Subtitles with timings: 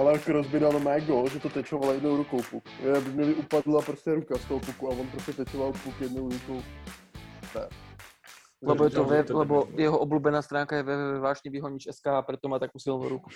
[0.00, 2.64] Ale jako rozbídal na gol, že to tečoval jednou rukou puk.
[2.82, 6.28] Já by mi upadla prostě ruka z toho puku a on prostě tečoval puk jednou
[6.28, 6.62] rukou.
[7.52, 7.68] Tak.
[8.62, 13.08] Lebo, je to ve, lebo jeho oblúbená stránka je www.vášnivýhonič.sk a preto má takú silnú
[13.08, 13.28] ruku.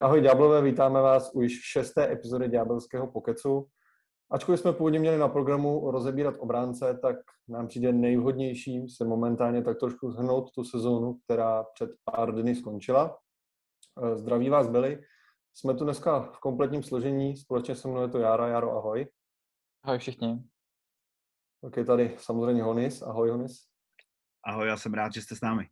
[0.00, 3.68] Ahoj Ďáblové, vítáme vás u již šesté epizody Ďábelského pokecu.
[4.32, 7.16] Ačkoliv jsme původně měli na programu rozebírat obránce, tak
[7.48, 13.18] nám přijde nejvhodnější se momentálně tak trošku zhrnout tu sezónu, která před pár dny skončila.
[14.02, 15.02] Eh, zdraví vás byli.
[15.54, 18.48] Jsme tu dneska v kompletním složení, společně se mnou je to Jára.
[18.48, 19.08] Jaro, ahoj.
[19.82, 20.44] Ahoj všichni.
[21.62, 23.02] Tak je tady samozřejmě Honis.
[23.02, 23.66] Ahoj Honis.
[24.46, 25.68] Ahoj, já jsem rád, že jste s námi.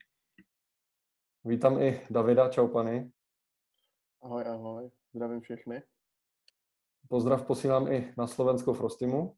[1.45, 3.13] Vítám i Davida, čau pany.
[4.23, 5.83] Ahoj, ahoj, zdravím všechny.
[7.09, 9.37] Pozdrav posílám i na Slovensko Frostimu.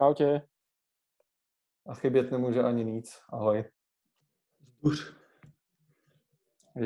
[0.00, 0.48] Čau tě.
[1.86, 3.20] A chybět nemůže ani nic.
[3.32, 3.64] Ahoj.
[4.80, 5.12] Už.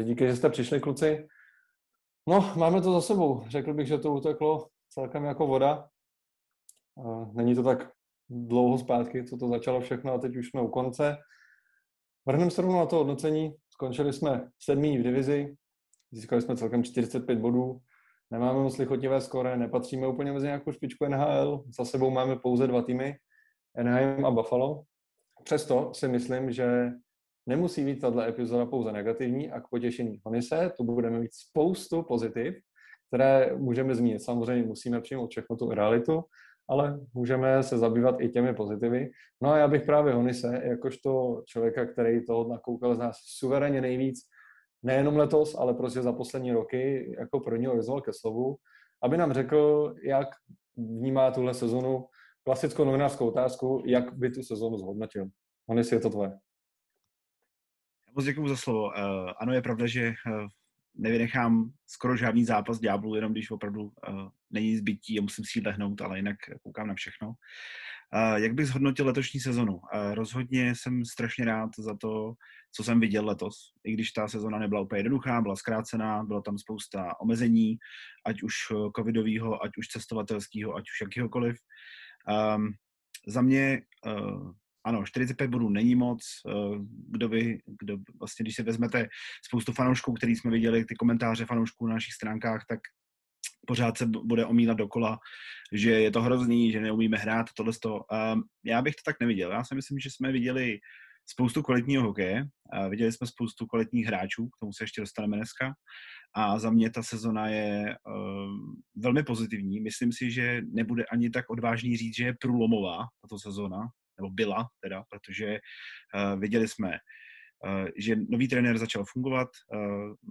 [0.03, 1.29] Díky, že jste přišli, kluci.
[2.29, 3.49] No, máme to za sebou.
[3.49, 5.89] Řekl bych, že to uteklo celkem jako voda.
[7.33, 7.93] Není to tak
[8.29, 11.17] dlouho zpátky, co to začalo všechno a teď už jsme u konce.
[12.27, 13.55] Vrhneme se rovnou na to hodnocení.
[13.71, 15.57] Skončili jsme sedmý v divizi,
[16.11, 17.81] získali jsme celkem 45 bodů,
[18.33, 22.83] nemáme moc lichotivé skóre, nepatříme úplně mezi nějakou špičku NHL, za sebou máme pouze dva
[22.83, 23.17] týmy,
[23.77, 24.83] Anaheim a Buffalo.
[25.45, 26.91] Přesto si myslím, že
[27.47, 32.55] nemusí být tato epizoda pouze negativní a k potěšení Honise, tu budeme mít spoustu pozitiv,
[33.09, 34.23] které můžeme zmínit.
[34.23, 36.23] Samozřejmě musíme přijmout všechno tu realitu,
[36.69, 39.11] ale můžeme se zabývat i těmi pozitivy.
[39.43, 44.19] No a já bych právě Honise, jakožto člověka, který to nakoukal z nás suverénně nejvíc,
[44.83, 48.57] nejenom letos, ale prostě za poslední roky, jako pro něho vyzval ke slovu,
[49.03, 50.29] aby nám řekl, jak
[50.77, 52.07] vnímá tuhle sezonu,
[52.45, 55.27] klasickou novinářskou otázku, jak by tu sezonu zhodnotil.
[55.69, 56.39] Honis, je to tvoje.
[58.17, 58.83] Moc děkuji za slovo.
[58.83, 58.93] Uh,
[59.41, 60.47] ano, je pravda, že uh,
[60.95, 63.91] nevynechám skoro žádný zápas ďáblu, jenom když opravdu uh,
[64.53, 67.33] není zbytí a musím si lehnout, ale jinak koukám na všechno.
[68.37, 69.81] Jak bych zhodnotil letošní sezonu?
[70.15, 72.35] Rozhodně jsem strašně rád za to,
[72.75, 73.55] co jsem viděl letos.
[73.85, 77.77] I když ta sezona nebyla úplně jednoduchá, byla zkrácená, bylo tam spousta omezení,
[78.27, 78.55] ať už
[78.97, 81.57] covidového, ať už cestovatelského, ať už jakýhokoliv.
[82.57, 82.73] Um,
[83.27, 84.53] za mě uh,
[84.85, 86.21] ano, 45 bodů není moc.
[86.49, 89.09] Eh, kdo by, kdo vlastně, když si vezmete
[89.47, 92.81] spoustu fanoušků, který jsme viděli, ty komentáře fanoušků na našich stránkách, tak
[93.67, 95.19] pořád se bude omílat dokola,
[95.73, 97.73] že je to hrozný, že neumíme hrát tohle.
[97.85, 99.53] Um, já bych to tak neviděl.
[99.53, 100.79] Já si myslím, že jsme viděli
[101.27, 102.45] spoustu kvalitního hokeje,
[102.89, 105.75] viděli jsme spoustu kvalitních hráčů, k tomu se ještě dostaneme dneska.
[106.35, 109.81] A za mě ta sezona je uh, velmi pozitivní.
[109.81, 113.79] Myslím si, že nebude ani tak odvážný říct, že je průlomová tato sezona
[114.21, 116.99] nebo byla teda, protože uh, viděli jsme,
[117.97, 119.79] že nový trenér začal fungovat, uh,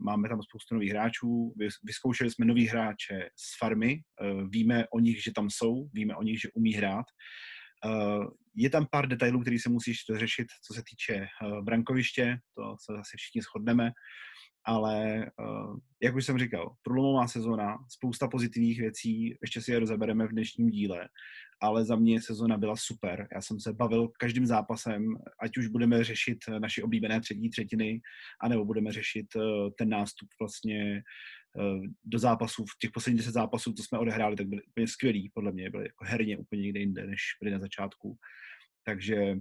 [0.04, 1.54] máme tam spoustu nových hráčů,
[1.84, 6.24] vyzkoušeli jsme nový hráče z farmy, uh, víme o nich, že tam jsou, víme o
[6.24, 7.06] nich, že umí hrát.
[8.56, 11.28] Je tam pár detailů, které se musí ještě řešit, co se týče
[11.62, 13.92] brankoviště, to se zase všichni shodneme,
[14.66, 20.28] ale uh, jak už jsem říkal, průlomová sezona, spousta pozitivních věcí, ještě si je rozebereme
[20.28, 21.10] v dnešním díle,
[21.62, 23.28] ale za mě sezona byla super.
[23.36, 28.02] Já jsem se bavil každým zápasem, ať už budeme řešit naše oblíbené třetí třetiny,
[28.42, 29.42] anebo budeme řešit uh,
[29.78, 31.04] ten nástup vlastně
[31.56, 35.32] uh, do zápasů, v těch posledních deset zápasů, co jsme odehráli, tak byly úplně skvělý,
[35.34, 38.18] podle mě, byly jako herně úplně někde jinde, než byly na začátku.
[38.84, 39.36] Takže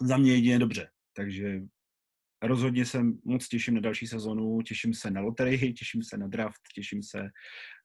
[0.00, 0.88] za mě jedině dobře.
[1.16, 1.60] Takže
[2.42, 6.60] rozhodně se moc těším na další sezonu, těším se na loterii, těším se na draft,
[6.74, 7.28] těším se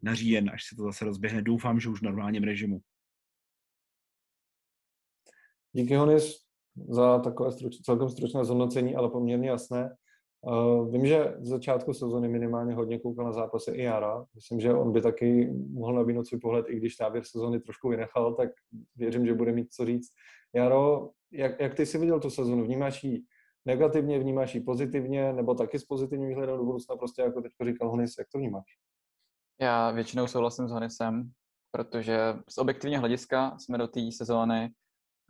[0.02, 1.42] na říjen, až se to zase rozběhne.
[1.42, 2.80] Doufám, že už v normálním režimu.
[5.74, 6.36] Díky Honis
[6.90, 9.96] za takové struč, celkem stručné zhodnocení, ale poměrně jasné.
[10.42, 14.26] Uh, vím, že z začátku sezóny minimálně hodně koukal na zápasy i Jara.
[14.36, 18.34] Myslím, že on by taky mohl nabídnout svůj pohled, i když závěr sezóny trošku vynechal,
[18.34, 18.50] tak
[18.96, 20.10] věřím, že bude mít co říct.
[20.56, 22.64] Jaro, jak, jak ty jsi viděl tu sezónu?
[22.64, 23.24] Vnímáš ji
[23.66, 27.90] negativně, vnímáš ji pozitivně, nebo taky s pozitivním výhledem do budoucna, prostě jako teď říkal
[27.90, 28.66] Honis, jak to vnímáš?
[29.62, 31.32] Já většinou souhlasím s Honisem,
[31.72, 34.74] protože z objektivního hlediska jsme do té sezóny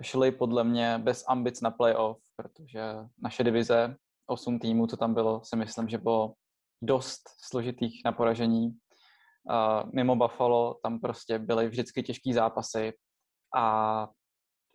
[0.02, 2.82] šli podle mě bez ambic na playoff, protože
[3.24, 3.96] naše divize,
[4.30, 6.34] osm týmů, co tam bylo, si myslím, že bylo
[6.84, 8.78] dost složitých na poražení.
[9.94, 12.94] Mimo Buffalo tam prostě byly vždycky těžký zápasy
[13.56, 14.08] a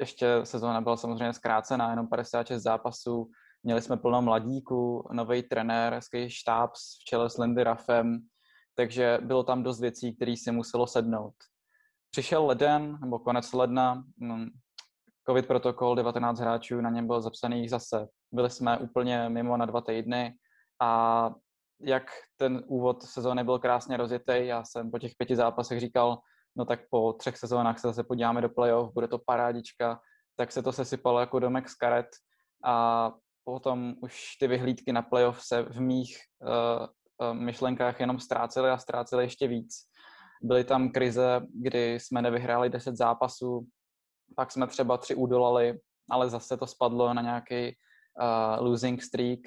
[0.00, 3.30] ještě sezóna byla samozřejmě zkrácená, jenom 56 zápasů,
[3.66, 8.18] Měli jsme plno mladíků, nový trenér, skvělý štáb v čele s Lindy Raffem,
[8.74, 11.34] takže bylo tam dost věcí, které si muselo sednout.
[12.10, 14.46] Přišel leden, nebo konec ledna, mm,
[15.28, 19.80] COVID protokol, 19 hráčů, na něm byl zapsaný zase byli jsme úplně mimo na dva
[19.80, 20.34] týdny
[20.82, 21.30] a
[21.80, 26.18] jak ten úvod sezóny byl krásně rozjetý, já jsem po těch pěti zápasech říkal,
[26.56, 30.00] no tak po třech sezónách se zase podíváme do playoff, bude to parádička,
[30.36, 32.06] tak se to sesypalo jako domek z karet
[32.64, 33.12] a
[33.46, 36.86] potom už ty vyhlídky na playoff se v mých uh,
[37.32, 39.74] myšlenkách jenom ztrácely a ztrácely ještě víc.
[40.42, 43.66] Byly tam krize, kdy jsme nevyhráli 10 zápasů,
[44.36, 45.78] pak jsme třeba tři udolali,
[46.10, 47.76] ale zase to spadlo na nějaký
[48.20, 49.40] uh, losing streak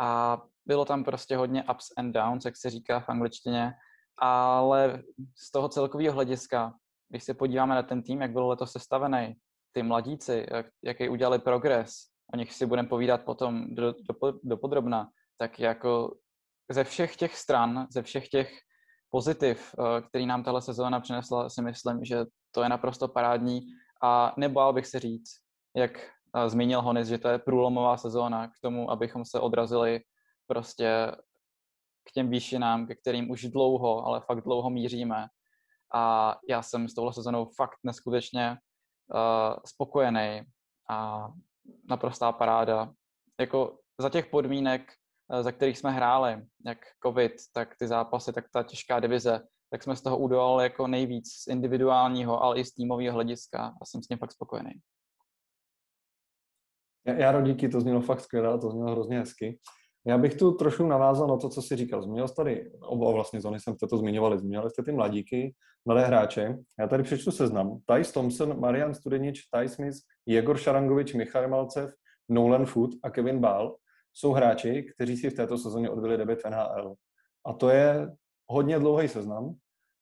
[0.00, 3.72] a bylo tam prostě hodně ups and downs, jak se říká v angličtině,
[4.18, 5.02] ale
[5.36, 6.74] z toho celkového hlediska,
[7.08, 9.34] když se podíváme na ten tým, jak byl letos sestavený,
[9.72, 14.56] ty mladíci, jak, jaký udělali progres, o nich si budeme povídat potom do, do, do
[14.56, 16.14] podrobna, tak jako
[16.70, 18.58] ze všech těch stran, ze všech těch
[19.10, 23.60] pozitiv, eh, který nám tahle sezóna přinesla, si myslím, že to je naprosto parádní
[24.02, 25.30] a nebál bych se říct,
[25.76, 30.00] jak eh, zmínil Honis, že to je průlomová sezóna k tomu, abychom se odrazili
[30.46, 31.12] prostě
[32.08, 35.26] k těm výšinám, ke kterým už dlouho, ale fakt dlouho míříme.
[35.94, 40.42] A já jsem s touhle sezónou fakt neskutečně uh, spokojený
[40.90, 41.28] a
[41.88, 42.92] naprostá paráda.
[43.40, 44.92] Jako za těch podmínek,
[45.32, 49.40] uh, za kterých jsme hráli, jak covid, tak ty zápasy, tak ta těžká divize,
[49.70, 53.86] tak jsme z toho udolali jako nejvíc z individuálního, ale i z týmového hlediska a
[53.86, 54.72] jsem s tím fakt spokojený.
[57.06, 59.58] Já, díky, to znělo fakt skvěle, to znělo hrozně hezky.
[60.06, 62.02] Já bych tu trošku navázal na to, co jsi říkal.
[62.02, 65.54] Zmínil jsi tady, oba vlastně zóny jsem to zmiňovali, zmiňovali jste ty mladíky,
[65.84, 66.56] mladé hráče.
[66.80, 67.78] Já tady přečtu seznam.
[67.86, 71.90] Thijs Thompson, Marian Studenič, Ty Smith, Jegor Šarangovič, Michal Malcev,
[72.28, 73.76] Nolan Food a Kevin Ball
[74.14, 76.94] jsou hráči, kteří si v této sezóně odbyli debit NHL.
[77.46, 78.10] A to je
[78.50, 79.54] hodně dlouhý seznam,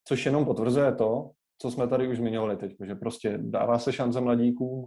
[0.04, 4.20] což jenom potvrzuje to, co jsme tady už zmiňovali teď, že prostě dává se šance
[4.20, 4.86] mladíkům,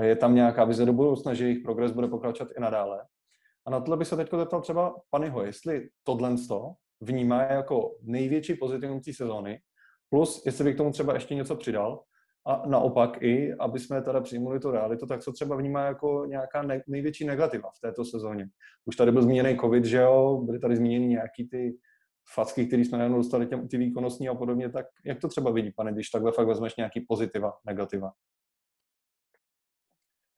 [0.00, 3.04] je tam nějaká vize do budoucna, že jejich progres bude pokračovat i nadále.
[3.66, 6.36] A na tohle bych se teď zeptal třeba Panyho, jestli tohle
[7.00, 9.60] vnímá jako největší pozitivní sezóny,
[10.08, 12.02] plus jestli bych k tomu třeba ještě něco přidal,
[12.46, 16.62] a naopak i, aby jsme teda přijmuli tu realitu, tak co třeba vnímá jako nějaká
[16.62, 18.48] ne- největší negativa v této sezóně.
[18.84, 21.78] Už tady byl zmíněný covid, že jo, byly tady zmíněny nějaký ty
[22.34, 25.70] facky, které jsme najednou dostali těm, ty výkonnostní a podobně, tak jak to třeba vidí,
[25.70, 28.12] pane, když takhle fakt vezmeš nějaký pozitiva, negativa?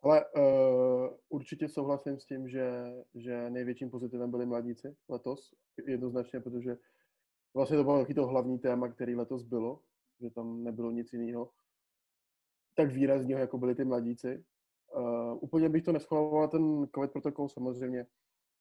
[0.04, 5.54] Ale uh, určitě souhlasím s tím, že, že největším pozitivem byli mladíci letos,
[5.86, 6.76] jednoznačně, protože
[7.54, 9.80] vlastně to bylo taky to hlavní téma, který letos bylo,
[10.20, 11.50] že tam nebylo nic jiného
[12.76, 14.44] tak výrazního, jako byli ty mladíci.
[14.96, 18.06] Uh, úplně bych to neschovával ten COVID protokol, samozřejmě.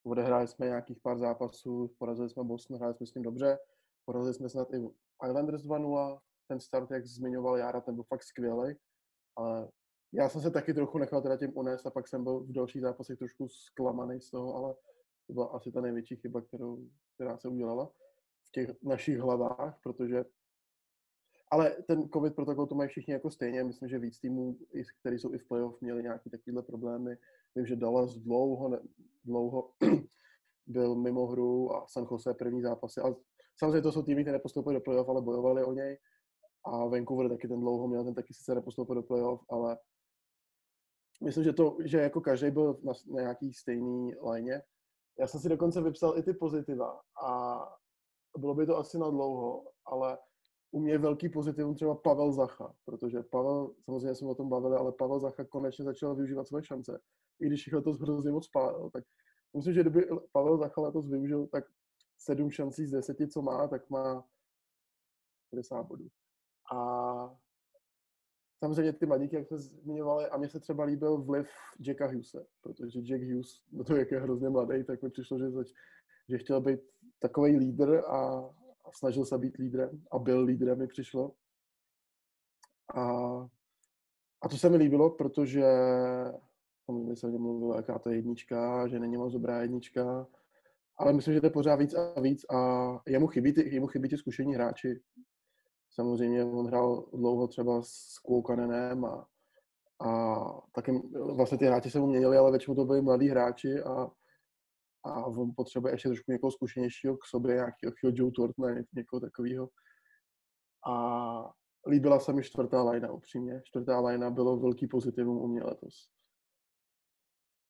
[0.06, 3.58] Odehráli jsme nějakých pár zápasů, porazili jsme Boston, hráli jsme s ním dobře,
[4.06, 4.78] porazili jsme snad i
[5.28, 8.76] Islanders 2-0, ten start, jak zmiňoval Jára, ten byl fakt skvělý,
[9.36, 9.70] ale
[10.14, 12.82] já jsem se taky trochu nechal teda tím unést a pak jsem byl v dalších
[12.82, 14.76] zápasech trošku zklamaný z toho, ale
[15.28, 17.92] to byla asi ta největší chyba, kterou, která se udělala
[18.48, 20.26] v těch našich hlavách, protože
[21.52, 23.64] ale ten covid protokol to mají všichni jako stejně.
[23.64, 24.58] Myslím, že víc týmů,
[25.00, 27.18] který jsou i v playoff, měli nějaké takovéhle problémy.
[27.56, 28.80] Vím, že Dallas dlouho, ne,
[29.26, 29.72] dlouho
[30.68, 33.02] byl mimo hru a San Jose první zápasy.
[33.02, 33.16] Ale
[33.60, 35.98] samozřejmě to jsou týmy, které nepostoupili do playoff, ale bojovali o něj.
[36.66, 39.78] A Vancouver taky ten dlouho měl, ten taky sice nepostoupil do playoff, ale
[41.24, 44.62] myslím, že to, že jako každý byl na, na nějaký stejný line.
[45.20, 47.60] Já jsem si dokonce vypsal i ty pozitiva a
[48.38, 50.18] bylo by to asi na dlouho, ale
[50.72, 54.78] u mě je velký pozitivum třeba Pavel Zacha, protože Pavel, samozřejmě jsme o tom bavili,
[54.78, 57.00] ale Pavel Zacha konečně začal využívat své šance.
[57.42, 59.04] I když jich letos hrozně moc pálil, tak
[59.56, 61.64] myslím, že kdyby Pavel Zacha letos využil tak
[62.18, 64.26] sedm šancí z deseti, co má, tak má
[65.52, 66.08] 50 bodů.
[66.76, 67.38] A
[68.60, 71.48] samozřejmě ty mladíky, jak jsme zmiňovali, a mně se třeba líbil vliv
[71.80, 75.52] Jacka Hughese, protože Jack Hughes, no to jak je hrozně mladý, tak mi přišlo, že,
[75.52, 75.68] zač,
[76.30, 76.80] že chtěl být
[77.20, 78.50] takový lídr a,
[78.86, 81.32] a snažil se být lídrem a byl lídrem, mi přišlo.
[82.96, 83.04] A,
[84.42, 85.66] a to se mi líbilo, protože
[86.86, 90.28] samozřejmě se o něm mluvilo, jaká to je jednička, že není moc dobrá jednička,
[90.98, 94.10] ale myslím, že to je pořád víc a víc a jemu chybí ty, jemu chybí
[94.10, 95.02] ty zkušení hráči.
[95.94, 99.28] Samozřejmě on hrál dlouho třeba s Koukanenem a,
[100.06, 100.44] a
[100.76, 100.92] taky
[101.36, 104.08] vlastně ty hráči se mu měnili, ale většinou to byli mladí hráči a,
[105.04, 109.70] a on potřebuje ještě trošku někoho zkušenějšího k sobě, nějakého Joe Tortna, někoho takového.
[110.88, 111.54] A
[111.88, 113.62] líbila se mi čtvrtá lajna, upřímně.
[113.64, 116.10] Čtvrtá lajna bylo velký pozitivum u mě letos.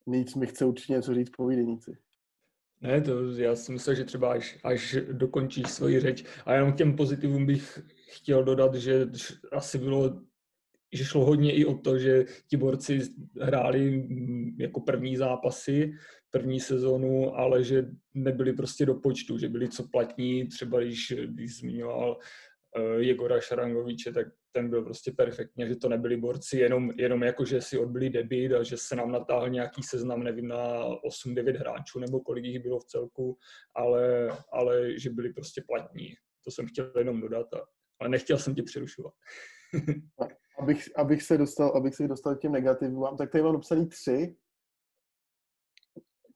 [0.07, 2.02] Nic mi chce určitě něco říct povídeníci.
[2.83, 6.23] Ne, to já si myslel, že třeba až, až dokončíš svoji řeč.
[6.45, 9.07] A jenom k těm pozitivům bych chtěl dodat, že
[9.51, 10.21] asi bylo
[10.93, 12.99] že šlo hodně i o to, že ti borci
[13.41, 15.93] hráli mm, jako první zápasy,
[16.31, 21.57] první sezonu, ale že nebyli prostě do počtu, že byli co platní, třeba když, když
[21.57, 22.17] zmiňoval
[22.97, 27.61] Jegora Šarangoviče, tak ten byl prostě perfektně, že to nebyli borci jenom, jenom jako, že
[27.61, 32.19] si odbyli debit a že se nám natáhl nějaký seznam, nevím, na 8-9 hráčů nebo
[32.19, 33.37] kolik jich bylo v celku,
[33.75, 36.15] ale, ale že byli prostě platní.
[36.45, 37.57] To jsem chtěl jenom dodat, a,
[37.99, 39.13] ale nechtěl jsem tě přerušovat.
[40.59, 44.35] abych, abych, se dostal, abych se dostal k těm negativům, tak tady mám napsaný tři.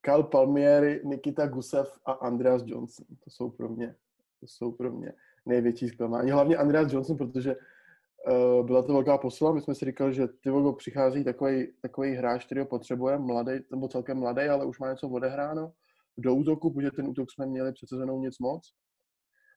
[0.02, 3.06] Kyle Palmieri, Nikita Gusev a Andreas Johnson.
[3.24, 3.96] To jsou pro mě,
[4.40, 5.14] to jsou pro mě
[5.48, 6.32] největší zklamání.
[6.32, 9.54] Hlavně Andreas Johnson, protože uh, byla to velká posila.
[9.54, 13.88] My jsme si říkali, že Tivogo přichází takový, takový hráč, který ho potřebuje, mladý, nebo
[13.88, 15.72] celkem mladý, ale už má něco odehráno
[16.18, 18.74] do útoku, protože ten útok jsme měli sezónou nic moc.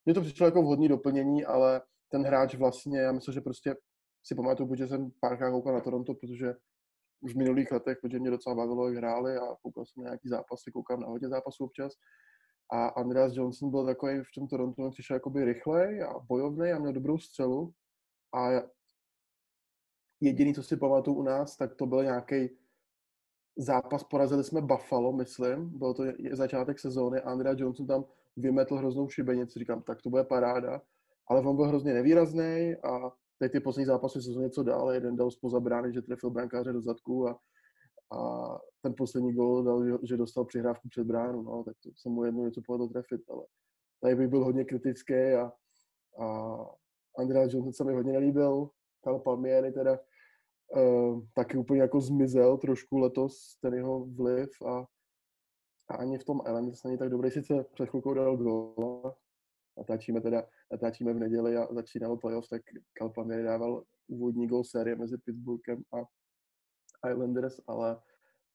[0.04, 3.74] Mně to přišlo jako vhodný doplnění, ale ten hráč vlastně, já myslím, že prostě
[4.24, 6.54] si pamatuju, že jsem párkrát koukal na Toronto, protože
[7.20, 10.28] už v minulých letech, protože mě docela bavilo, jak hráli a koukal jsem na nějaký
[10.28, 11.92] zápasy, koukám na hodně zápasů občas.
[12.72, 16.92] A Andreas Johnson byl takový v tom Toronto, přišel jakoby rychlej a bojovný a měl
[16.92, 17.74] dobrou střelu.
[18.34, 18.48] A
[20.20, 22.48] jediný, co si pamatuju u nás, tak to byl nějaký
[23.56, 27.20] zápas, porazili jsme Buffalo, myslím, byl to začátek sezóny.
[27.20, 28.04] A Andrea Johnson tam
[28.36, 30.82] vymetl hroznou šibenici, říkám, tak to bude paráda,
[31.26, 35.30] ale on byl hrozně nevýrazný a teď ty poslední zápasy jsou něco dál, jeden dal
[35.30, 37.38] spoza brány, že trefil brankáře do zadku a,
[38.12, 42.24] a ten poslední gol dal, že dostal přihrávku před bránu, no, tak to se mu
[42.24, 43.44] jednou něco povedlo trefit, ale
[44.00, 45.52] tady bych byl hodně kritický a,
[46.24, 46.56] a
[47.18, 48.70] Andrea Johnson se mi hodně nelíbil,
[49.04, 49.98] Cal Palmieri teda
[50.76, 54.86] uh, taky úplně jako zmizel trošku letos ten jeho vliv a,
[55.88, 59.14] a ani v tom Islanders není tak dobrý, sice před chvilkou dal gól,
[59.78, 62.62] natáčíme teda, natáčíme v neděli a začínalo playoff, tak
[62.98, 65.96] Cal Palmieri dával úvodní gol série mezi Pittsburghem a
[67.10, 68.00] Islanders, ale,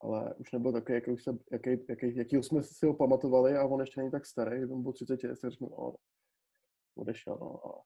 [0.02, 1.12] ale už nebyl takový, jaký,
[1.52, 4.94] jaký, jaký, jaký jsme si ho pamatovali a on ještě není tak starý, on byl
[4.94, 5.96] 36, tak řeknu, o,
[6.96, 7.38] odešel.
[7.42, 7.82] No, a,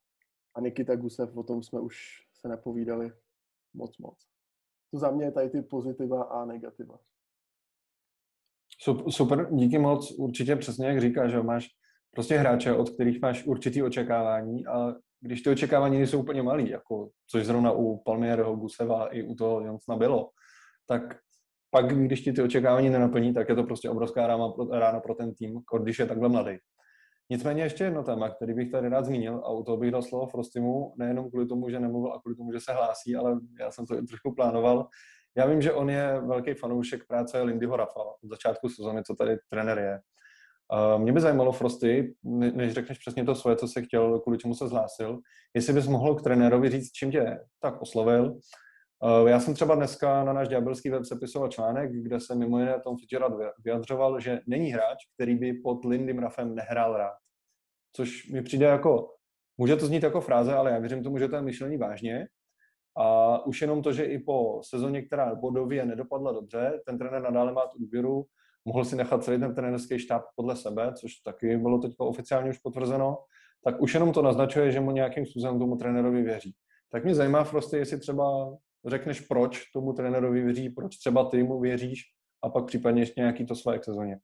[0.56, 1.98] a Nikita Gusev, o tom jsme už
[2.34, 3.12] se nepovídali
[3.74, 4.18] moc moc.
[4.92, 7.00] To za mě je tady ty pozitiva a negativa.
[9.10, 10.12] Super, díky moc.
[10.12, 11.68] Určitě přesně jak říkáš, že máš
[12.12, 17.10] prostě hráče, od kterých máš určitý očekávání a když ty očekávání nejsou úplně malý, jako,
[17.28, 20.30] což zrovna u Palmieriho, Guseva i u toho Jonsna bylo,
[20.90, 21.02] tak
[21.72, 25.34] pak, když ti ty očekávání nenaplní, tak je to prostě obrovská pro, rána pro ten
[25.34, 26.58] tým, když je takhle mladý.
[27.30, 30.28] Nicméně ještě jedno téma, který bych tady rád zmínil, a u toho bych dal slovo
[30.28, 33.86] Frostimu, nejenom kvůli tomu, že nemluvil a kvůli tomu, že se hlásí, ale já jsem
[33.86, 34.88] to i trošku plánoval.
[35.38, 39.38] Já vím, že on je velký fanoušek práce Lindyho Rafa od začátku sezóny, co tady
[39.50, 40.00] trenér je.
[40.98, 42.16] Mě by zajímalo, Frosty,
[42.54, 45.20] než řekneš přesně to svoje, co se chtěl, kvůli čemu se zhlásil,
[45.56, 48.40] jestli bys mohl k trenérovi říct, čím tě tak oslovil.
[49.28, 52.98] Já jsem třeba dneska na náš ďábelský web sepisoval článek, kde se mimo jiné Tom
[52.98, 57.18] Fitzgerald vyjadřoval, že není hráč, který by pod Lindym Rafem nehrál rád.
[57.96, 59.16] Což mi přijde jako,
[59.58, 62.28] může to znít jako fráze, ale já věřím tomu, že to je myšlení vážně.
[62.98, 67.54] A už jenom to, že i po sezóně, která bodově nedopadla dobře, ten trenér nadále
[67.54, 68.26] má tu důvěru,
[68.66, 72.58] mohl si nechat celý ten trenerský štáb podle sebe, což taky bylo teď oficiálně už
[72.58, 73.18] potvrzeno,
[73.64, 76.56] tak už jenom to naznačuje, že mu nějakým způsobem tomu trenérovi věří.
[76.92, 81.60] Tak mě zajímá prostě, jestli třeba řekneš, proč tomu trenérovi věří, proč třeba ty mu
[81.60, 82.02] věříš
[82.44, 84.20] a pak případně ještě nějaký to své sezóně.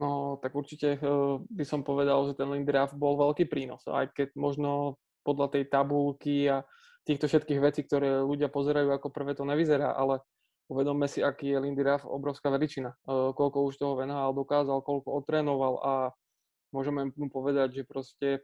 [0.00, 4.32] No, tak určite uh, by som povedal, že ten Lindraff bol veľký prínos, aj keď
[4.32, 6.64] možno podľa tej tabulky a
[7.04, 10.24] týchto všetkých vecí, ktoré ľudia pozerajú ako prvé, to nevyzerá, ale
[10.72, 12.96] uvedomme si, aký je Lindy Ruff obrovská veličina.
[13.04, 15.92] Uh, koľko už toho Venhal dokázal, koľko otrénoval a
[16.72, 18.40] môžeme mu povedať, že proste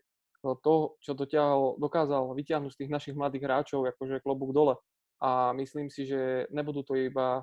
[0.55, 4.79] to, čo dotiahol, dokázal vyťahnuť z tých našich mladých hráčov, akože klobúk dole.
[5.19, 7.43] A myslím si, že nebudú to iba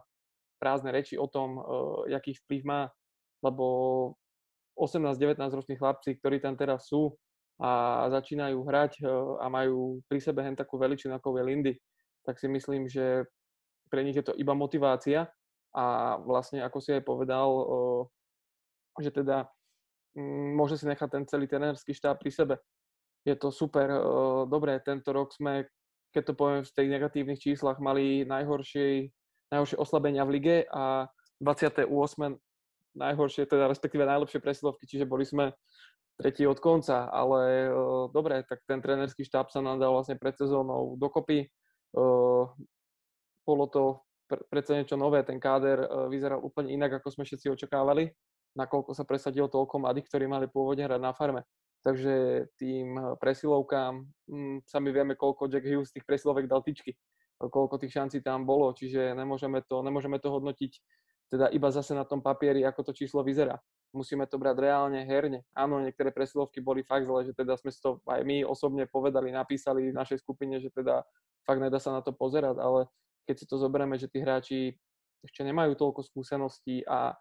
[0.61, 1.63] prázdne reči o tom, uh,
[2.07, 2.81] jaký vplyv má,
[3.43, 3.65] lebo
[4.79, 7.11] 18-19 roční chlapci, ktorí tam teraz sú
[7.59, 11.73] a začínajú hrať uh, a majú pri sebe hen takú veličinu ako je Lindy,
[12.23, 13.27] tak si myslím, že
[13.91, 15.27] pre nich je to iba motivácia
[15.73, 17.49] a vlastne, ako si aj povedal,
[19.01, 19.49] že teda
[20.13, 22.55] mm, môže si nechať ten celý tenerský štáb pri sebe.
[23.23, 23.87] Je to super.
[24.51, 25.67] Dobre, tento rok sme,
[26.11, 29.09] keď to poviem v tých negatívnych číslach, mali najhoršie,
[29.51, 31.07] najhoršie oslabenia v lige a
[31.39, 31.87] 28.
[32.93, 35.55] najhoršie, teda respektíve najlepšie presilovky, čiže boli sme
[36.19, 37.71] tretí od konca, ale
[38.13, 41.49] dobre, tak ten trenerský štáb sa nám dal vlastne pred sezónou dokopy
[43.43, 43.83] bolo to
[44.49, 48.09] predsa niečo nové, ten káder e, vyzeral úplne inak, ako sme všetci očakávali,
[48.57, 51.41] nakoľko sa presadilo toľko mladých, ktorí mali pôvodne hrať na farme.
[51.83, 56.95] Takže tým e, presilovkám, mm, sami vieme, koľko Jack Hughes tých presilovek dal tyčky.
[57.43, 60.79] koľko tých šancí tam bolo, čiže nemôžeme to, nemôžeme to hodnotiť
[61.33, 63.57] teda iba zase na tom papieri, ako to číslo vyzerá.
[63.89, 65.41] Musíme to brať reálne, herne.
[65.57, 69.89] Áno, niektoré presilovky boli fakt zle, že teda sme to aj my osobne povedali, napísali
[69.89, 71.01] v našej skupine, že teda
[71.41, 72.85] fakt nedá sa na to pozerať, ale
[73.25, 74.77] keď si to zoberieme, že tí hráči
[75.25, 77.17] ešte nemajú toľko skúseností a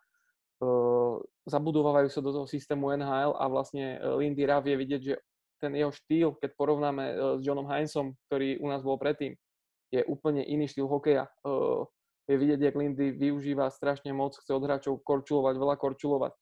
[1.46, 5.14] zabudovávajú sa do toho systému NHL a vlastne e, Lindy Ruff je vidieť, že
[5.62, 9.38] ten jeho štýl, keď porovnáme uh, s Johnom Hinesom, ktorý u nás bol predtým,
[9.94, 11.30] je úplne iný štýl hokeja.
[12.26, 16.32] Je vidieť, jak Lindy využíva strašne moc, chce od hráčov korčulovať, veľa korčulovať.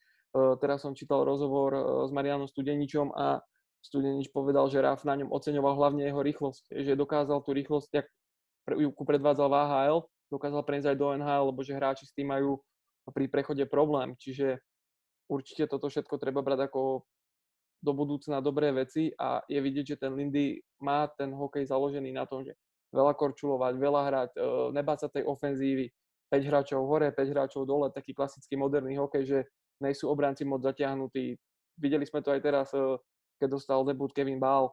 [0.63, 1.75] Teraz som čítal rozhovor
[2.07, 3.45] s Marianom Studeničom a
[3.83, 8.07] Studenič povedal, že Raf na ňom oceňoval hlavne jeho rýchlosť, že dokázal tú rýchlosť, jak
[8.71, 9.99] ju predvádzal v AHL,
[10.31, 12.63] dokázal preniesť aj do NHL, lebo že hráči s tým majú
[13.11, 14.15] pri prechode problém.
[14.17, 14.59] Čiže
[15.31, 17.07] určite toto všetko treba brať ako
[17.81, 22.29] do budúcna dobré veci a je vidieť, že ten Lindy má ten hokej založený na
[22.29, 22.53] tom, že
[22.93, 24.41] veľa korčulovať, veľa hrať, e,
[24.77, 25.89] nebáť sa tej ofenzívy,
[26.29, 29.39] 5 hráčov hore, 5 hráčov dole, taký klasický moderný hokej, že
[29.81, 31.41] nejsú obránci moc zatiahnutí.
[31.81, 33.01] Videli sme to aj teraz, e,
[33.41, 34.73] keď dostal debut Kevin Ball, e,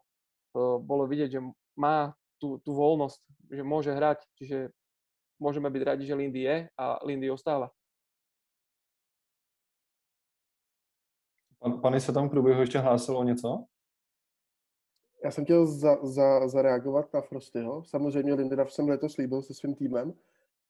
[0.84, 1.42] bolo vidieť, že
[1.80, 3.22] má tú, tú voľnosť,
[3.56, 4.58] že môže hrať, čiže
[5.40, 7.72] môžeme byť radi, že Lindy je a Lindy ostáva.
[11.82, 13.64] Pan, se tam k průběhu ještě hlásilo něco?
[15.24, 17.84] Já jsem chtěl za, za, zareagovat na Frostyho.
[17.84, 20.14] Samozřejmě Lindelof jsem letos líbil se svým týmem,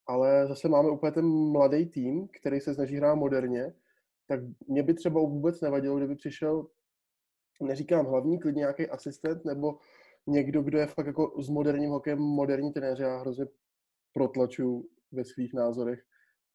[0.08, 3.74] ale zase máme úplně ten mladý tým, který se snaží hrát moderně,
[4.28, 6.68] tak mě by třeba vůbec nevadilo, kdyby přišel,
[7.62, 9.78] neříkám hlavní, klidně nějaký asistent nebo
[10.28, 13.04] někdo, kdo je fakt jako s moderním hokejem moderní trenéři.
[13.04, 13.46] Já hrozně
[14.14, 16.04] protlačuju ve svých názorech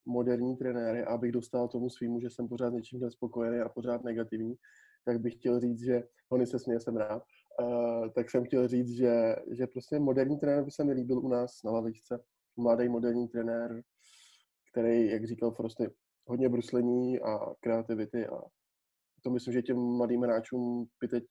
[0.06, 4.54] moderní trenéry, abych dostal tomu svýmu, že jsem pořád něčím nespokojený a pořád negativní,
[5.04, 7.22] tak bych chtěl říct, že oni se směje, jsem rád,
[7.62, 11.28] uh, tak jsem chtěl říct, že, že prostě moderní trenér by se mi líbil u
[11.28, 12.20] nás na lavičce.
[12.56, 13.82] Mladý moderní trenér,
[14.72, 15.90] který, jak říkal Frosty,
[16.26, 18.42] hodně bruslení a kreativity a
[19.22, 21.24] to myslím, že těm mladým hráčům by teď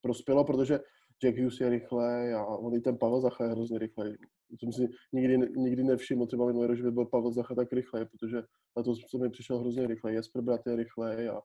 [0.00, 0.80] prospělo, protože
[1.24, 4.16] Jack Hughes je rychlej a on i ten Pavel Zacha je hrozně rychlej.
[4.58, 8.36] Jsem si nikdy, nikdy nevšiml třeba minulý že by byl Pavel Zacha tak rychlej, protože
[8.76, 10.14] na to se mi přišel hrozně rychlej.
[10.14, 11.40] Jesper Brat je rychlej a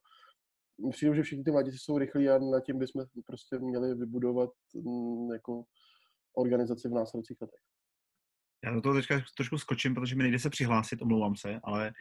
[0.92, 5.32] přijde, že všichni ty mladíci jsou rychlí a na tím bychom prostě měli vybudovat mm,
[5.34, 5.64] jako
[6.34, 7.73] organizaci v následujících letech.
[8.64, 11.94] Já do toho teďka trošku skočím, protože mi nejde se přihlásit, omlouvám se, ale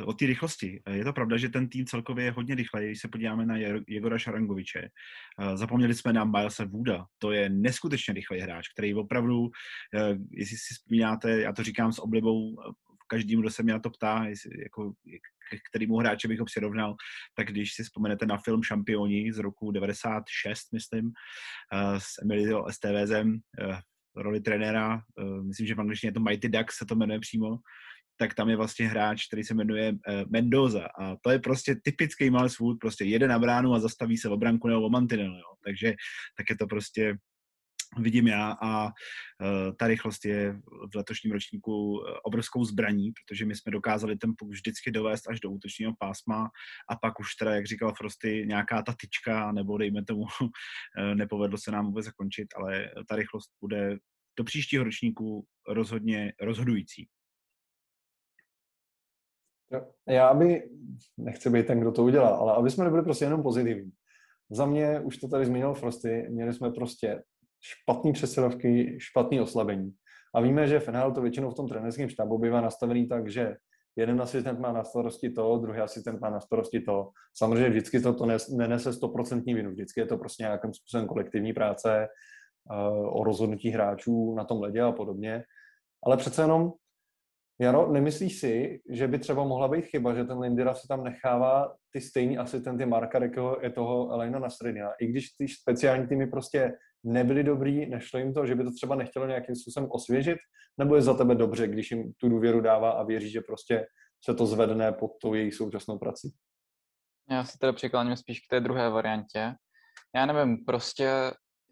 [0.00, 0.82] uh, o té rychlosti.
[0.90, 3.56] Je to pravda, že ten tým celkově je hodně rychlej, když se podíváme na
[3.88, 4.88] Jegora Šarangoviče.
[5.40, 9.50] Uh, zapomněli jsme na Milesa Wooda, to je neskutečně rychlý hráč, který opravdu, uh,
[10.30, 12.56] jestli si vzpomínáte, já to říkám s oblibou
[13.08, 16.96] každému, kdo se mě na to ptá, jestli, jako, k kterému hráči bych ho přirovnal,
[17.34, 21.12] tak když si vzpomenete na film Šampioni z roku 96, myslím,
[21.98, 23.38] s Emilio Estevezem,
[24.16, 27.58] roli trenéra, uh, myslím, že v angličtině je to Mighty Ducks, se to jmenuje přímo,
[28.18, 29.98] tak tam je vlastně hráč, který se jmenuje uh,
[30.30, 34.28] Mendoza a to je prostě typický Miles Wood, prostě jede na bránu a zastaví se
[34.28, 35.54] v obranku nebo o mantinel, jo.
[35.64, 35.94] takže
[36.36, 37.16] tak je to prostě
[37.98, 38.90] vidím já a uh,
[39.78, 40.52] ta rychlost je
[40.92, 45.50] v letošním ročníku obrovskou zbraní, protože my jsme dokázali ten puk vždycky dovést až do
[45.50, 46.50] útočního pásma
[46.90, 50.24] a pak už teda, jak říkal Frosty, nějaká ta tyčka, nebo dejme tomu,
[51.14, 53.98] nepovedlo se nám vůbec zakončit, ale ta rychlost bude
[54.38, 57.08] do příštího ročníku rozhodně rozhodující.
[60.08, 60.70] Já by,
[61.16, 63.92] nechci být ten, kdo to udělá, ale aby jsme nebyli prostě jenom pozitivní.
[64.50, 67.22] Za mě, už to tady zmínil Frosty, měli jsme prostě
[67.60, 69.92] špatné přesilovky, špatné oslabení.
[70.34, 73.56] A víme, že FNL to většinou v tom trenérském štábu bývá nastavený tak, že
[73.96, 77.10] jeden asistent má na starosti to, druhý asistent má na starosti to.
[77.36, 82.08] Samozřejmě vždycky to, to nenese stoprocentní vinu, vždycky je to prostě nějakým způsobem kolektivní práce,
[82.70, 85.44] uh, o rozhodnutí hráčů na tom ledě a podobně.
[86.06, 86.72] Ale přece jenom
[87.60, 91.74] Jaro, nemyslíš si, že by třeba mohla být chyba, že ten Lindira si tam nechává
[91.92, 96.72] ty stejný asistenty Marka Rekeho i toho Elena Nasrina, i když ty speciální týmy prostě
[97.04, 100.38] nebyli dobrý, nešlo jim to, že by to třeba nechtělo nějakým způsobem osvěžit,
[100.78, 103.86] nebo je za tebe dobře, když jim tu důvěru dává a věří, že prostě
[104.24, 106.34] se to zvedne pod tou jejich současnou prací?
[107.30, 109.54] Já se teda přikláním spíš k té druhé variantě.
[110.14, 111.10] Já nevím, prostě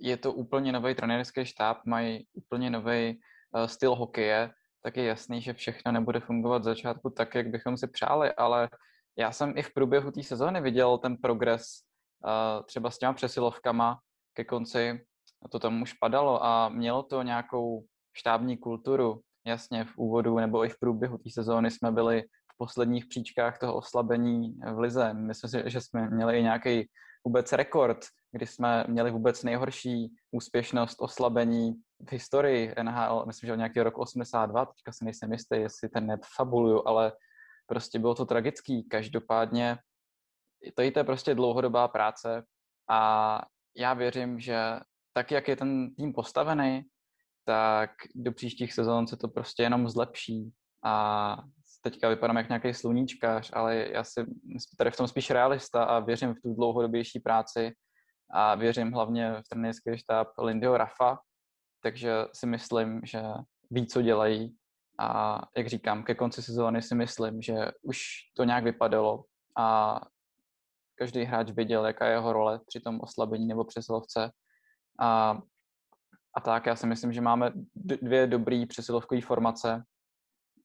[0.01, 3.19] je to úplně nový trenérský štáb, mají úplně nový
[3.55, 4.51] uh, styl hokeje,
[4.83, 8.69] tak je jasný, že všechno nebude fungovat z začátku tak, jak bychom si přáli, ale
[9.19, 11.65] já jsem i v průběhu té sezóny viděl ten progres
[12.25, 13.99] uh, třeba s těma přesilovkama
[14.35, 15.07] ke konci,
[15.49, 17.85] to tam už padalo a mělo to nějakou
[18.17, 19.21] štábní kulturu.
[19.47, 23.75] Jasně v úvodu nebo i v průběhu té sezóny jsme byli v posledních příčkách toho
[23.75, 25.15] oslabení v Lize.
[25.15, 26.89] Myslím si, že jsme měli i nějaký
[27.25, 27.99] vůbec rekord
[28.35, 31.73] kdy jsme měli vůbec nejhorší úspěšnost oslabení
[32.09, 36.07] v historii NHL, myslím, že o nějaký rok 82, teďka si nejsem jistý, jestli ten
[36.07, 37.13] nefabuluju, ale
[37.67, 38.89] prostě bylo to tragický.
[38.89, 39.79] Každopádně
[40.75, 42.45] to je prostě dlouhodobá práce
[42.91, 43.41] a
[43.77, 44.81] já věřím, že
[45.15, 46.83] tak, jak je ten tým postavený,
[47.45, 50.53] tak do příštích sezon se to prostě jenom zlepší
[50.85, 51.37] a
[51.83, 54.25] teďka vypadám jak nějaký sluníčkář, ale já si
[54.79, 57.73] tady v tom spíš realista a věřím v tu dlouhodobější práci
[58.35, 61.19] a věřím hlavně v trenérský štáb Lindyho Rafa,
[61.83, 63.23] takže si myslím, že
[63.71, 64.57] ví, co dělají
[64.99, 67.99] a jak říkám, ke konci sezóny si myslím, že už
[68.37, 69.25] to nějak vypadalo
[69.59, 70.01] a
[70.99, 74.31] každý hráč věděl, jaká je jeho role při tom oslabení nebo přesilovce.
[74.99, 75.39] A,
[76.35, 79.85] a tak já si myslím, že máme dvě dobré přesilovkové formace,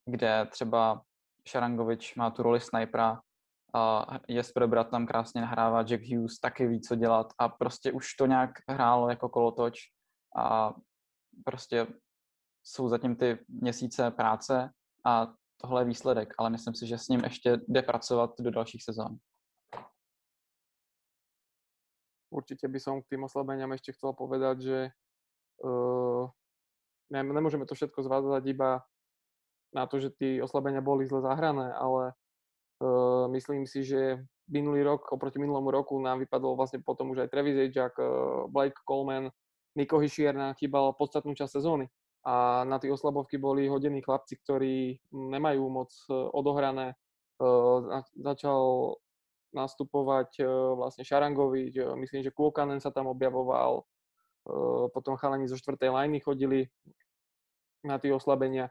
[0.05, 1.01] kde třeba
[1.47, 3.21] Šarangovič má tu roli snajpera,
[3.73, 8.13] a Jesper Brat tam krásně nahrává, Jack Hughes taky ví, co dělat a prostě už
[8.13, 9.79] to nějak hrálo jako kolotoč
[10.37, 10.73] a
[11.45, 11.87] prostě
[12.63, 14.69] jsou zatím ty měsíce práce
[15.05, 15.27] a
[15.61, 19.17] tohle je výsledek, ale myslím si, že s ním ještě jde pracovat do dalších sezón.
[22.29, 24.79] Určite by som k tým oslabeniam ešte chcel povedať, že
[25.65, 26.29] uh,
[27.09, 28.85] ne, nemôžeme to všetko zvádzať iba
[29.73, 32.13] na to, že tí oslabenia boli zle zahrané, ale
[32.81, 37.31] uh, myslím si, že minulý rok oproti minulému roku nám vypadol vlastne potom už aj
[37.33, 39.33] Travis Jack, uh, Blake Coleman,
[39.77, 41.85] Niko Hischier nám chýbal podstatnú časť sezóny
[42.25, 46.99] a na tie oslabovky boli hodení chlapci, ktorí nemajú moc odohrané.
[48.19, 48.59] Začal
[49.53, 50.43] nastupovať e,
[50.77, 53.83] vlastne Šarangovič, myslím, že Kuokanen sa tam objavoval, e,
[54.93, 56.69] potom chalani zo štvrtej lajny chodili
[57.83, 58.69] na tie oslabenia.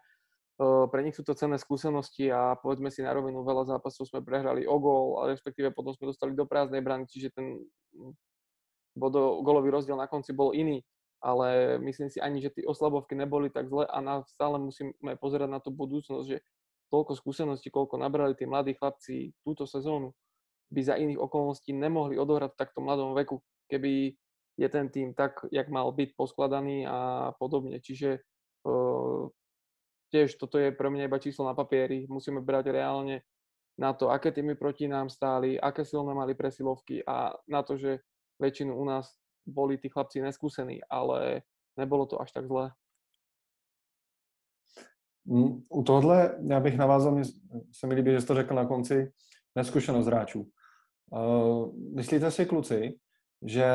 [0.59, 4.67] Pre nich sú to cenné skúsenosti a povedzme si na rovinu, veľa zápasov sme prehrali
[4.67, 7.62] o gól, ale respektíve potom sme dostali do prázdnej brany, čiže ten
[8.99, 10.83] bodo, golový rozdiel na konci bol iný.
[11.23, 15.51] Ale myslím si ani, že tie oslabovky neboli tak zle a na, stále musíme pozerať
[15.51, 16.43] na tú budúcnosť, že
[16.91, 20.14] toľko skúseností, koľko nabrali tí mladí chlapci túto sezónu,
[20.68, 24.16] by za iných okolností nemohli odohrať v takto mladom veku, keby
[24.59, 27.78] je ten tým tak, jak mal byť poskladaný a podobne.
[27.78, 28.18] Čiže
[28.66, 29.31] uh,
[30.11, 32.11] tiež toto je pre mňa iba číslo na papieri.
[32.11, 33.22] Musíme brať reálne
[33.78, 38.02] na to, aké týmy proti nám stáli, aké silné mali presilovky a na to, že
[38.42, 39.14] väčšinu u nás
[39.46, 41.46] boli tí chlapci neskúsení, ale
[41.78, 42.74] nebolo to až tak zlé.
[45.24, 47.24] Mm, u tohle já bych navázal, mě
[47.72, 49.12] se mi líbí, že jsi to řekl na konci,
[49.54, 50.50] neskušenost hráčů.
[51.11, 52.94] Uh, myslíte si, kluci,
[53.42, 53.66] že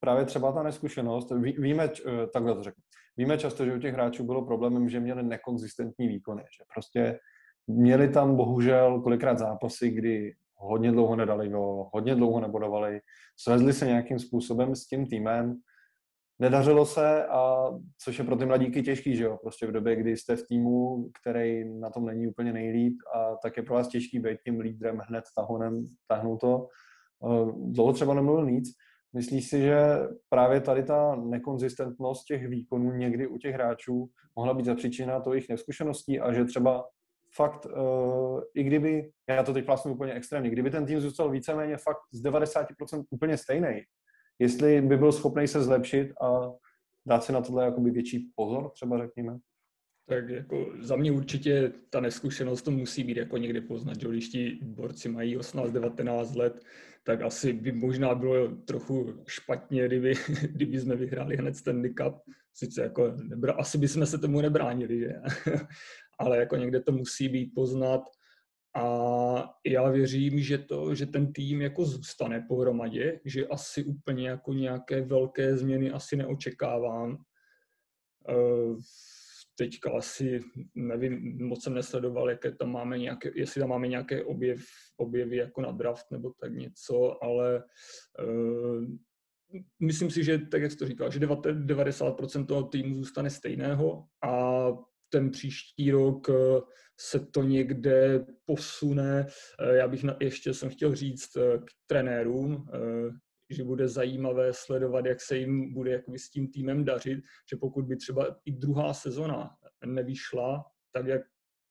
[0.00, 2.82] právě třeba ta neskušenost, ví, víme, uh, takhle to řeknu,
[3.16, 7.18] víme často, že u těch hráčů bylo problémem, že měli nekonzistentní výkony, že prostě
[7.66, 13.00] měli tam bohužel kolikrát zápasy, kdy hodně dlouho nedali go, hodně dlouho nebodovali,
[13.36, 15.56] svezli se nějakým způsobem s tím týmem,
[16.38, 17.70] nedařilo se, a
[18.04, 21.08] což je pro ty mladíky těžký, že jo, prostě v době, kdy jste v týmu,
[21.20, 24.98] který na tom není úplně nejlíp a tak je pro vás těžký být tím lídrem
[25.08, 26.68] hned tahonem, tahnout to.
[27.24, 28.68] Eh, dlouho třeba nemluvil nic.
[29.12, 29.78] Myslíš si, že
[30.28, 35.48] právě tady ta nekonzistentnost těch výkonů někdy u těch hráčů mohla být zapříčina to jejich
[35.48, 36.84] neskušeností a že třeba
[37.36, 41.76] fakt, uh, i kdyby, já to teď vlastně úplně extrémně, kdyby ten tým zůstal víceméně
[41.76, 43.82] fakt z 90% úplně stejný,
[44.38, 46.52] jestli by byl schopný se zlepšit a
[47.06, 49.38] dát si na tohle jakoby větší pozor, třeba řekněme?
[50.08, 54.28] Tak jako za mě určitě ta neskušenost to musí být jako někdy poznat, že když
[54.28, 56.64] ti borci mají 18-19 let,
[57.04, 60.14] tak asi by možná bylo trochu špatně, kdyby,
[60.50, 62.14] kdyby jsme vyhráli hned ten Cup.
[62.54, 65.12] Sice jako nebra, asi bychom se tomu nebránili, že?
[66.18, 68.00] ale jako někde to musí být poznat
[68.76, 74.52] a já věřím, že, to, že ten tým jako zůstane pohromadě, že asi úplně jako
[74.52, 77.18] nějaké velké změny asi neočekávám.
[78.28, 78.74] Eh,
[79.56, 80.40] teďka asi
[80.74, 84.60] nevím, moc jsem nesledoval, jaké tam máme nějaké, jestli tam máme nějaké objev,
[84.96, 87.64] objevy jako na draft nebo tak něco, ale
[88.24, 88.84] uh,
[89.82, 94.66] myslím si, že tak, jak jsi to říkal, že 90% toho týmu zůstane stejného a
[95.14, 96.60] ten příští rok eh,
[97.00, 99.26] se to někde posune.
[99.60, 102.66] Eh, já bych ještě jsem chtěl říct eh, k trenérům,
[103.50, 107.84] že bude zajímavé sledovat, jak se jim bude jakoby s tím týmem dařit, že pokud
[107.84, 109.50] by třeba i druhá sezona
[109.86, 111.22] nevyšla, tak jak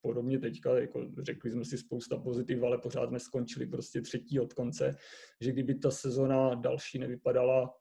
[0.02, 4.54] podobně teďka, jako řekli jsme si spousta pozitiv, ale pořád jsme skončili prostě třetí od
[4.54, 4.96] konce,
[5.42, 7.74] že kdyby ta sezona další nevypadala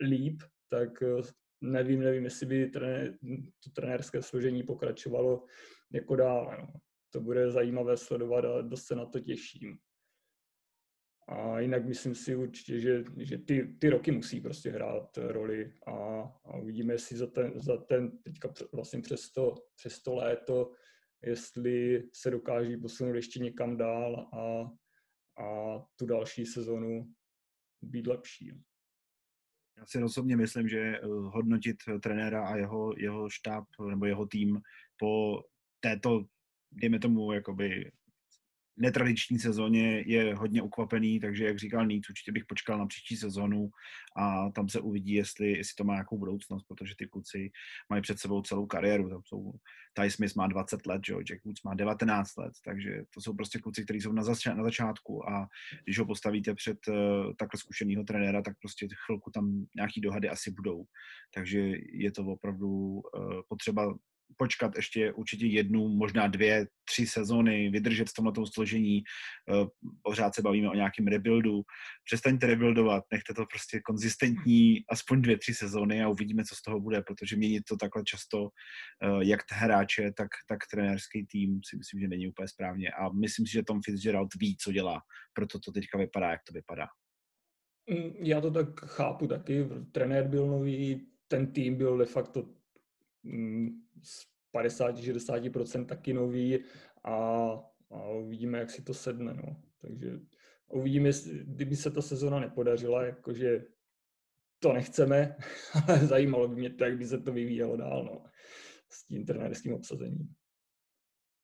[0.00, 1.02] líp, tak
[1.60, 3.18] nevím, nevím, jestli by trené,
[3.64, 5.46] to trenérské složení pokračovalo
[5.92, 6.56] jako dál.
[6.60, 6.80] No.
[7.12, 9.78] To bude zajímavé sledovat a dost se na to těším.
[11.28, 15.92] a jinak myslím si určitě, že, že ty, ty roky musí prostě hrát roli a,
[16.44, 20.72] a uvidíme, jestli za ten, za ten teďka vlastně přes to, přes to léto,
[21.22, 24.70] jestli se dokáží posunout ještě někam dál a,
[25.44, 27.14] a tu další sezonu
[27.82, 28.52] být lepší.
[29.80, 34.60] Já si osobně myslím, že eh, hodnotit trenéra a jeho, jeho štáb nebo jeho tým
[34.96, 35.42] po
[35.80, 36.24] této,
[36.72, 37.92] dejme tomu, jakoby
[38.76, 43.70] netradiční sezóně je hodně ukvapený, takže jak říkal Níc, určitě bych počkal na příští sezónu
[44.16, 47.50] a tam se uvidí, jestli, jestli to má nějakou budoucnost, protože ty kluci
[47.90, 49.08] mají před sebou celou kariéru.
[49.08, 49.52] Tam jsou,
[49.94, 53.58] Ty Smith má 20 let, jo, Jack Woods má 19 let, takže to jsou prostě
[53.58, 55.48] kluci, kteří jsou na, zač- na začátku a
[55.84, 56.94] když ho postavíte před uh,
[57.38, 60.84] takhle zkušeného trenéra, tak prostě chvilku tam nějaký dohady asi budou.
[61.34, 63.02] Takže je to opravdu uh,
[63.48, 63.94] potřeba
[64.36, 69.02] počkat ještě určitě jednu, možná dvě, tři sezony, vydržet v tomhle složení,
[69.50, 69.66] eh,
[70.02, 71.62] pořád se bavíme o nějakém rebuildu,
[72.04, 76.80] přestaňte rebuildovat, nechte to prostě konzistentní aspoň dvě, tři sezony a uvidíme, co z toho
[76.80, 78.48] bude, protože měnit to takhle často,
[79.02, 83.46] eh, jak hráče, tak, tak trenérský tým si myslím, že není úplně správně a myslím
[83.46, 85.00] si, že Tom Fitzgerald ví, co dělá,
[85.32, 86.86] proto to teďka vypadá, jak to vypadá.
[87.90, 89.68] Mm, já to tak chápu taky.
[89.92, 92.59] Trenér byl nový, ten tým byl de facto
[94.02, 96.58] z 50-60% taky nový
[97.04, 97.14] a,
[97.90, 99.34] a uvidíme, jak si to sedne.
[99.34, 99.56] No.
[99.80, 100.20] Takže
[100.68, 101.10] uvidíme,
[101.44, 103.64] kdyby se ta sezona nepodařila, jakože
[104.58, 105.36] to nechceme,
[105.88, 108.24] ale zajímalo by mě to, jak by se to vyvíjelo dál no,
[108.90, 110.34] s tím trenérským obsazením.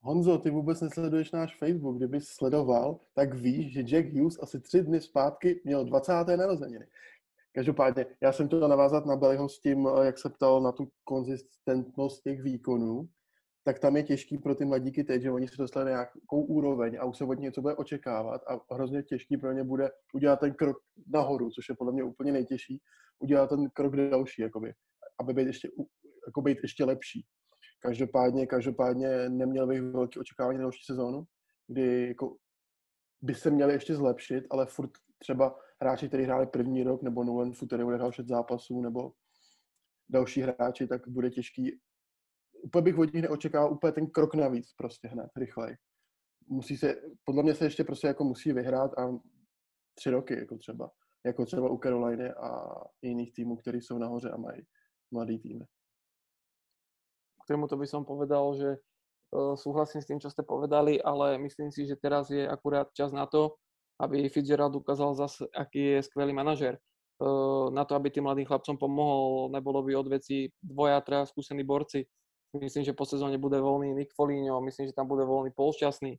[0.00, 1.96] Honzo, ty vůbec nesleduješ náš Facebook.
[1.96, 6.12] Kdyby sledoval, tak víš, že Jack Hughes asi tři dny zpátky měl 20.
[6.36, 6.86] narozeniny.
[7.56, 10.88] Každopádně, já jsem to navázat na Beliho s tím, eh, jak se ptal na tu
[11.04, 13.08] konzistentnost těch výkonů,
[13.64, 16.98] tak tam je těžký pro ty mladíky teď, že oni se dostali na nějakou úroveň
[17.00, 20.54] a už se od něco bude očekávat a hrozně těžký pro ně bude udělat ten
[20.54, 22.80] krok nahoru, což je podle mě úplně nejtěžší,
[23.18, 24.72] udělat ten krok další, jakoby,
[25.20, 25.68] aby být ještě,
[26.26, 27.26] jako být ještě lepší.
[27.80, 31.24] Každopádně, každopádně neměl bych velké očekávání na další sezónu,
[31.68, 32.36] kdy jako
[33.22, 37.52] by se měli ještě zlepšit, ale furt třeba hráči, kteří hráli první rok, nebo Nolan
[37.84, 39.12] bude hrát šest zápasů, nebo
[40.08, 41.80] další hráči, tak bude těžký.
[42.62, 45.76] Úplně bych od nich neočekával úplně ten krok navíc, prostě hned, rychlej.
[46.48, 49.18] Musí se, podle mě se ještě prostě jako musí vyhrát a
[49.94, 50.90] tři roky, jako třeba.
[51.26, 54.62] Jako třeba u Caroliny a jiných týmů, který jsou nahoře a mají
[55.10, 55.64] mladý týmy.
[57.44, 58.74] K tomuto by som povedal, že
[59.30, 63.14] uh, súhlasím s tým, čo ste povedali, ale myslím si, že teraz je akurát čas
[63.14, 63.54] na to,
[64.00, 66.76] aby Fitzgerald ukázal zase, aký je skvelý manažer.
[67.72, 72.04] Na to, aby tým mladým chlapcom pomohol, nebolo by od veci dvoja, traja skúsení borci.
[72.52, 76.12] Myslím, že po sezóne bude voľný Nick Foligno, myslím, že tam bude voľný Polšťastný.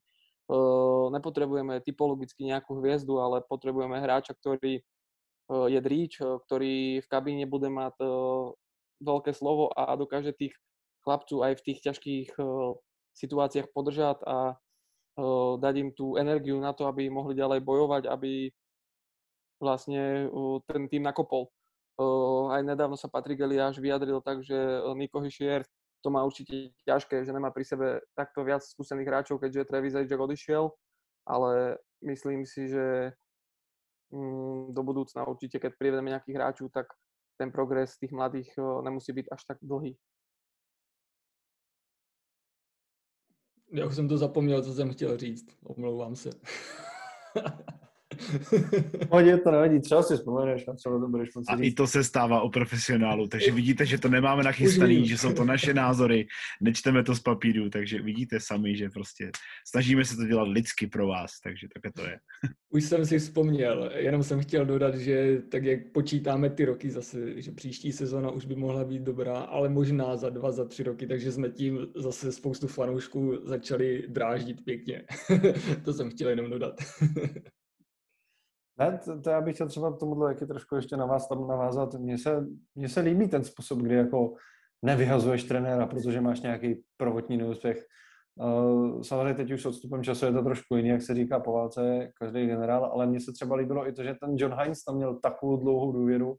[1.13, 4.81] Nepotrebujeme typologicky nejakú hviezdu, ale potrebujeme hráča, ktorý
[5.47, 7.93] je dríč, ktorý v kabíne bude mať
[8.97, 10.57] veľké slovo a dokáže tých
[11.05, 12.29] chlapcov aj v tých ťažkých
[13.13, 14.57] situáciách podržať a
[15.57, 18.53] dať im tú energiu na to, aby mohli ďalej bojovať, aby
[19.57, 20.29] vlastne
[20.69, 21.49] ten tým nakopol.
[22.53, 24.53] Aj nedávno sa Patrik Eliáš vyjadril tak, že
[24.93, 25.65] Niko Hischier
[26.05, 30.21] to má určite ťažké, že nemá pri sebe takto viac skúsených hráčov, keďže Travis Jack
[30.21, 30.69] odišiel,
[31.25, 33.17] ale myslím si, že
[34.13, 36.93] mm, do budúcna určite, keď privedeme nejakých hráčov, tak
[37.41, 39.97] ten progres tých mladých nemusí byť až tak dlhý.
[43.71, 45.47] Já už jsem to zapomněl, co jsem chtěl říct.
[45.63, 46.29] Omlouvám se.
[49.09, 52.41] Hodně to nevadí, třeba si vzpomeneš a třeba to budeš A i to se stává
[52.41, 56.27] o profesionálu, takže vidíte, že to nemáme nachystaný, že jsou to naše názory,
[56.61, 59.31] nečteme to z papíru, takže vidíte sami, že prostě
[59.67, 62.19] snažíme se to dělat lidsky pro vás, takže také to je.
[62.73, 67.41] Už jsem si vzpomněl, jenom jsem chtěl dodat, že tak jak počítáme ty roky zase,
[67.41, 71.07] že příští sezona už by mohla být dobrá, ale možná za dva, za tři roky,
[71.07, 75.03] takže jsme tím zase spoustu fanoušků začali dráždit pěkně.
[75.85, 76.75] to jsem chtěl jenom dodat.
[78.79, 81.93] Ne, to, to já bych chtěl třeba tomuhle taky trošku ještě na vás tam navázat.
[81.93, 84.33] Mně se, mně se líbí ten způsob, kdy jako
[84.81, 87.85] nevyhazuješ trenéra, protože máš nějaký prvotní neúspěch.
[88.35, 91.53] Uh, samozřejmě teď už s odstupem času je to trošku jiný, jak se říká po
[91.53, 94.95] válce, každý generál, ale mně se třeba líbilo i to, že ten John Hines tam
[94.95, 96.35] měl takovou dlouhou důvěru,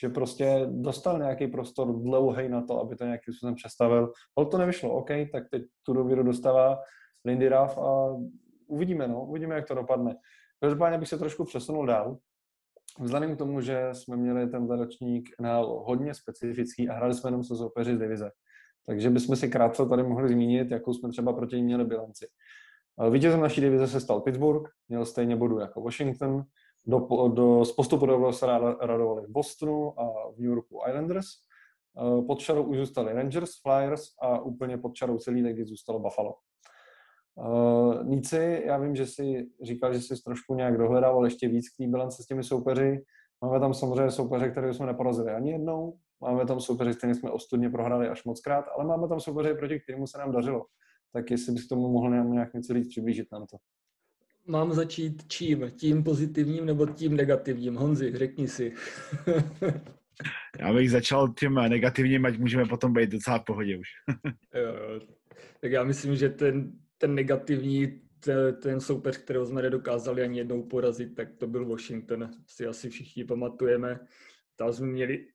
[0.00, 4.12] že prostě dostal nějaký prostor dlouhý na to, aby to nějakým způsobem přestavil.
[4.36, 6.78] Ale to nevyšlo, OK, tak teď tu důvěru dostává
[7.24, 8.16] Lindy Ruff a
[8.66, 10.16] uvidíme, no, uvidíme, jak to dopadne.
[10.60, 12.18] Každopádně bych se trošku přesunul dál.
[13.00, 17.44] Vzhledem k tomu, že jsme měli ten ročník na hodně specifický a hráli jsme jenom
[17.44, 18.30] se soupeři z divize.
[18.86, 22.26] Takže bychom si krátce tady mohli zmínit, jakou jsme třeba proti ní měli bilanci.
[23.10, 26.44] Vítězem naší divize se stal Pittsburgh, měl stejně bodů jako Washington,
[26.86, 28.46] do, do, z postupu se
[28.80, 31.26] radovali v Bostonu a v New Yorku Islanders.
[31.98, 36.34] Eh, pod čarou už zůstali Rangers, Flyers a úplně pod čarou celý ligy zůstalo Buffalo.
[37.36, 41.76] Uh, Níci, já vím, že si říkal, že jsi trošku nějak dohledával ještě víc k
[41.76, 43.02] té bilance s těmi soupeři.
[43.44, 45.98] Máme tam samozřejmě soupeře, které jsme neporazili ani jednou.
[46.20, 49.80] Máme tam soupeře, které jsme ostudně prohráli až moc krát, ale máme tam soupeře, proti
[49.80, 50.64] kterému se nám dařilo.
[51.12, 53.56] Tak jestli bys k tomu mohl nějak něco víc přiblížit nám to.
[54.46, 55.70] Mám začít čím?
[55.76, 57.74] Tím pozitivním nebo tím negativním?
[57.74, 58.72] Honzi, řekni si.
[60.58, 63.88] Já bych začal tím negativním, ať můžeme potom být docela v pohodě už.
[64.54, 65.00] jo, jo.
[65.60, 68.00] Tak já myslím, že ten, ten negativní,
[68.62, 72.30] ten, soupeř, kterého jsme nedokázali ani jednou porazit, tak to byl Washington.
[72.46, 74.00] Si asi všichni pamatujeme.
[74.56, 75.26] Tam jsme měli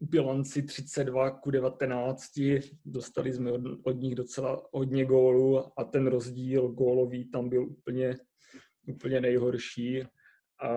[0.00, 2.40] bilanci 32 ku 19,
[2.84, 8.16] dostali jsme od, od nich docela hodně gólů a ten rozdíl gólový tam byl úplně,
[8.86, 10.02] úplně nejhorší.
[10.02, 10.68] A,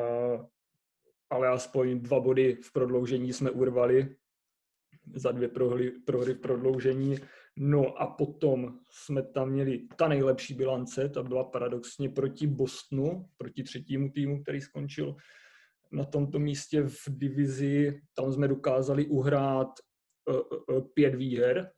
[1.30, 4.16] ale aspoň dva body v prodloužení jsme urvali
[5.16, 7.18] za dvě prohry, prohry v prodloužení.
[7.58, 13.64] No a potom jsme tam měli ta nejlepší bilance, ta byla paradoxně proti Bostonu, proti
[13.64, 15.16] třetímu týmu, který skončil
[15.92, 18.02] na tomto místě v divizi.
[18.16, 19.70] Tam jsme dokázali uhrát
[20.30, 21.72] uh, uh, pět výher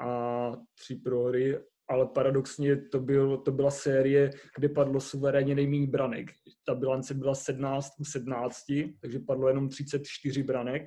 [0.00, 1.58] a tři prohry,
[1.88, 6.30] ale paradoxně to, byl, to byla série, kde padlo suverénně nejméně branek.
[6.64, 8.56] Ta bilance byla 17 17,
[9.00, 10.82] takže padlo jenom 34 branek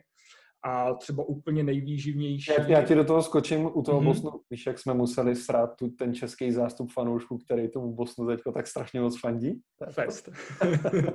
[0.65, 2.51] a třeba úplně nejvýživnější.
[2.58, 4.06] Já, já ti do toho skočím u toho mm-hmm.
[4.06, 4.32] Bosnu.
[4.49, 8.67] Víš, jak jsme museli srát tu, ten český zástup fanoušků, který tomu Bosnu teďko tak
[8.67, 9.62] strašně moc fandí?
[9.91, 10.30] Fest.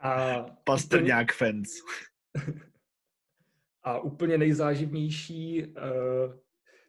[0.00, 1.68] a Pastrňák fans.
[3.82, 5.74] a úplně nejzáživnější uh,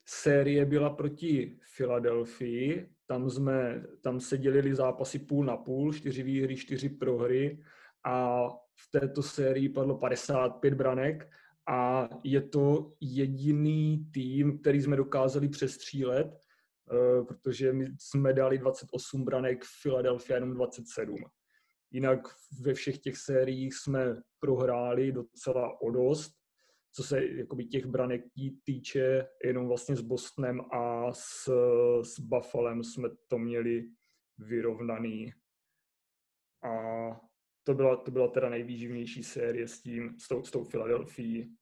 [0.06, 2.90] série byla proti Filadelfii.
[3.08, 7.64] Tam, jsme, tam se dělili zápasy půl na půl, čtyři výhry, čtyři prohry
[8.06, 8.48] a
[8.88, 11.30] v této sérii padlo 55 branek
[11.70, 19.26] a je to jediný tým, který jsme dokázali přestřílet, eh, protože my jsme dali 28
[19.26, 21.18] branek, Philadelphia jenom 27.
[21.92, 22.20] Jinak
[22.62, 26.32] ve všech těch sériích jsme prohráli docela o dost,
[26.94, 28.22] co se jakoby těch branek
[28.64, 31.50] týče, jenom vlastně s Bostonem a s,
[32.04, 33.84] s Buffalem jsme to měli
[34.38, 35.34] vyrovnaný.
[36.64, 36.72] A
[37.64, 41.56] to byla, to byla teda nejvýživnější série s tím, s tou, s tou Filadelfií.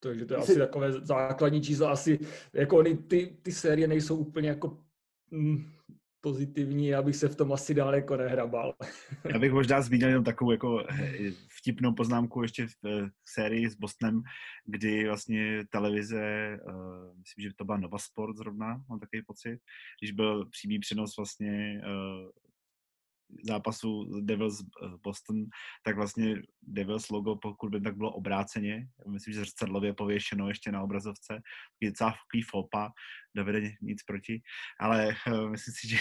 [0.00, 1.88] Takže to je asi takové základní číslo.
[1.88, 2.18] Asi
[2.52, 4.84] jako oni, ty, ty série nejsou úplně jako
[5.30, 5.76] mm,
[6.20, 8.74] pozitivní, abych se v tom asi dál jako nehrabal.
[9.32, 13.74] Já bych možná zmínil jenom takovou jako eh, vtipnou poznámku ještě v eh, sérii s
[13.74, 14.22] Bostonem,
[14.64, 19.58] kdy vlastně televize, uh, myslím, že to byla Nova Sport zrovna, mám takový pocit,
[20.00, 22.30] když byl přímý přenos vlastně uh,
[23.48, 25.44] zápasu Devils eh, Boston,
[25.84, 30.82] tak vlastně Devils logo, pokud by tak bylo obráceně, myslím, že zrcadlově pověšeno ještě na
[30.82, 31.40] obrazovce,
[31.80, 32.14] je docela
[32.50, 32.90] fopa,
[33.36, 34.40] Davide nic proti,
[34.80, 35.98] ale uh, myslím si, že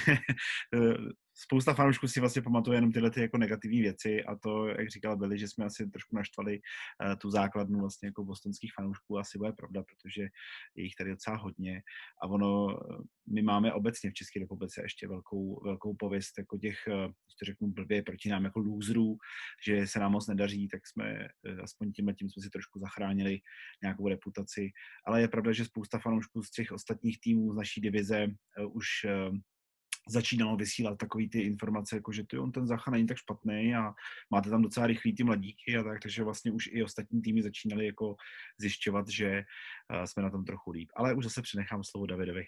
[0.76, 0.96] uh,
[1.36, 5.18] spousta fanoušků si vlastně pamatuje jenom tyhle ty jako negativní věci a to, jak říkal
[5.18, 9.52] Billy, že jsme asi trošku naštvali uh, tu základnu vlastně jako bostonských fanoušků, asi bude
[9.52, 10.22] pravda, protože
[10.76, 11.82] je jich tady docela hodně.
[12.24, 12.68] A ono,
[13.34, 17.68] my máme obecně v České republice ještě velkou, velkou pověst jako těch, když to řeknu
[17.68, 19.18] blbě, proti nám jako lůzrů,
[19.68, 21.28] že se nám moc nedaří, tak jsme
[21.64, 23.40] aspoň tím tím jsme si trošku zachránili
[23.84, 24.70] nějakou reputaci,
[25.08, 28.28] ale je pravda, že spousta fanoušků z těch ostatních týmů z naší divize
[28.74, 28.88] už
[30.10, 33.94] začínalo vysílat takový ty informace, jako že ty on ten Zacha není tak špatný a
[34.32, 37.86] máte tam docela rychlý ty mladíky a tak, takže vlastně už i ostatní týmy začínali
[37.86, 38.16] jako
[38.60, 39.44] zjišťovat, že
[39.94, 40.90] uh, jsme na tom trochu líp.
[40.96, 42.44] Ale už zase přenechám slovo Davidovi.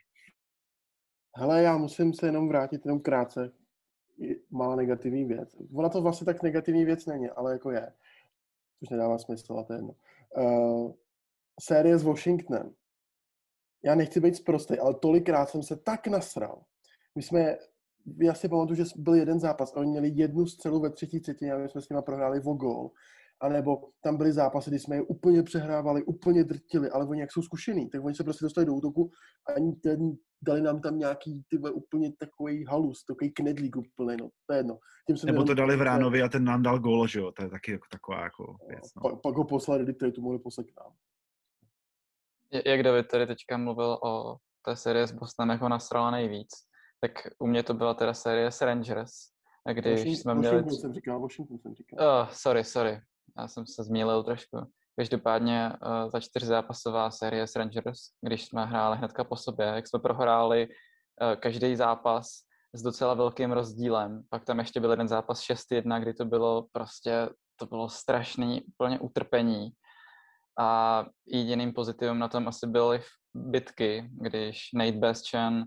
[1.35, 3.53] Hele, já musím se jenom vrátit jenom krátce.
[4.49, 5.55] Malá negativní věc.
[5.73, 7.93] Ona to vlastně tak negativní věc není, ale jako je.
[8.79, 9.95] Což nedává smysl a to je jedno.
[10.37, 10.93] Uh,
[11.61, 12.73] série s Washingtonem.
[13.83, 16.63] Já nechci být zprostý, ale tolikrát jsem se tak nasral,
[17.17, 17.57] my jsme,
[18.21, 21.53] já si pamatuju, že byl jeden zápas a oni měli jednu střelu ve třetí třetině
[21.53, 22.91] a my jsme s nimi prohráli o gol.
[23.41, 27.31] A nebo tam byly zápasy, kdy jsme je úplně přehrávali, úplně drtili, ale oni jak
[27.31, 29.11] jsou zkušený, tak oni se prostě dostali do útoku
[29.49, 30.11] a ani ten,
[30.41, 34.77] dali nám tam nějaký ty úplně takový halus, takový knedlík úplně, no, to je jedno.
[35.07, 37.49] Tím nebo to dali v Ránovi a ten nám dal gól, že jo, to je
[37.49, 38.95] taky jako taková jako věc.
[38.95, 39.01] No.
[39.01, 40.93] Pak, pak ho poslali do Detroitu, mohli poslat k nám.
[42.65, 46.49] Jak David tady teďka mluvil o té série s Bostonem, jak ho nasrala nejvíc,
[47.01, 49.11] tak u mě to byla teda série s Rangers,
[49.73, 50.55] když Washington, jsme měli...
[50.55, 52.07] Washington jsem říkal, Washington jsem říkal.
[52.07, 53.01] Oh, sorry, sorry,
[53.37, 54.57] já jsem se zmílil trošku.
[54.95, 59.99] Každopádně uh, ta čtyřzápasová série s Rangers, když jsme hráli hnedka po sobě, jak jsme
[59.99, 62.27] prohráli uh, každý zápas
[62.73, 64.23] s docela velkým rozdílem.
[64.29, 68.99] Pak tam ještě byl jeden zápas 6-1, kdy to bylo prostě, to bylo strašný, úplně
[68.99, 69.69] utrpení.
[70.59, 73.01] A jediným pozitivem na tom asi byly
[73.33, 75.63] bitky, když Nate Bastian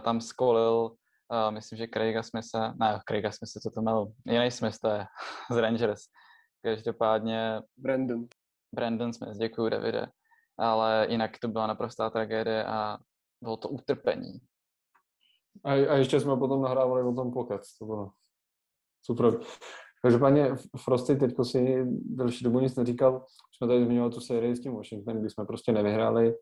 [0.00, 0.96] tam skolil,
[1.32, 5.06] uh, myslím, že Craiga Smitha, ne, Craiga Smitha, co to měl, jiný Smith, to je
[5.50, 6.00] z Rangers.
[6.62, 7.60] Každopádně...
[7.76, 8.26] Brandon.
[8.74, 10.06] Brandon Smith, děkuji Davide.
[10.58, 12.98] Ale jinak to byla naprostá tragédie a
[13.42, 14.40] bylo to utrpení.
[15.64, 18.10] A, a ještě jsme potom nahrávali o tom pokec, to bylo
[19.02, 19.40] super.
[20.02, 23.26] Každopádně Frosty teďko si delší dobu nic neříkal,
[23.56, 26.34] jsme tady zmiňovali tu sérii s tím Washingtonem, kdy jsme prostě nevyhráli.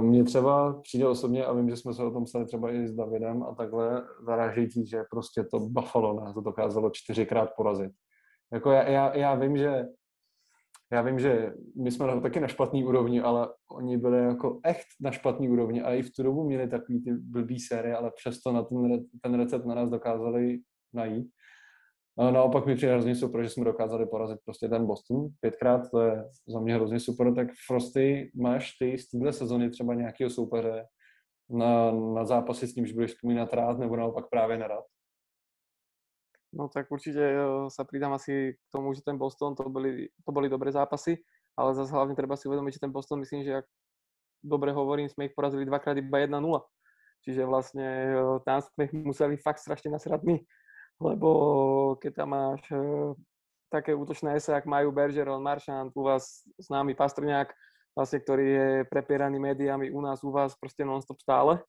[0.00, 2.94] Mně třeba přijde osobně, a vím, že jsme se o tom psali třeba i s
[2.94, 7.92] Davidem a takhle zarážející, že prostě to Buffalo nás to dokázalo čtyřikrát porazit.
[8.52, 9.84] Jako já, já, já vím, že
[10.92, 14.86] já vím, že my jsme na, taky na špatný úrovni, ale oni byli jako echt
[15.00, 18.52] na špatný úrovni a i v tu dobu měli takový ty blbý série, ale přesto
[18.52, 20.58] na ten, ten recept na nás dokázali
[20.94, 21.28] najít.
[22.18, 26.00] A naopak mi přijde hrozně super, že jsme dokázali porazit prostě ten Boston pětkrát, to
[26.00, 27.34] je za mě hrozně super.
[27.34, 30.86] Tak Frosty, máš ty z téhle sezony třeba nějakého soupeře
[31.50, 34.84] na, na zápasy s nímž budeš vzpomínat rád nebo naopak právě nerad?
[36.56, 40.30] No tak určite eh, sa pridám asi k tomu, že ten Boston, to boli, to
[40.32, 41.20] boli dobré zápasy,
[41.52, 43.66] ale zase hlavne treba si uvedomiť, že ten Boston, myslím, že ak
[44.40, 46.40] dobre hovorím, sme ich porazili dvakrát iba 1-0.
[47.28, 47.86] Čiže vlastne
[48.16, 50.40] eh, tam sme museli fakt strašne nasrať my,
[51.00, 51.30] lebo
[52.00, 53.12] keď tam máš eh,
[53.68, 57.50] také útočné ese, ak majú Bergeron, Marchand, u vás známy Pastrňák,
[57.96, 61.60] vlastne, ktorý je prepieraný médiami u nás, u vás proste non-stop stále.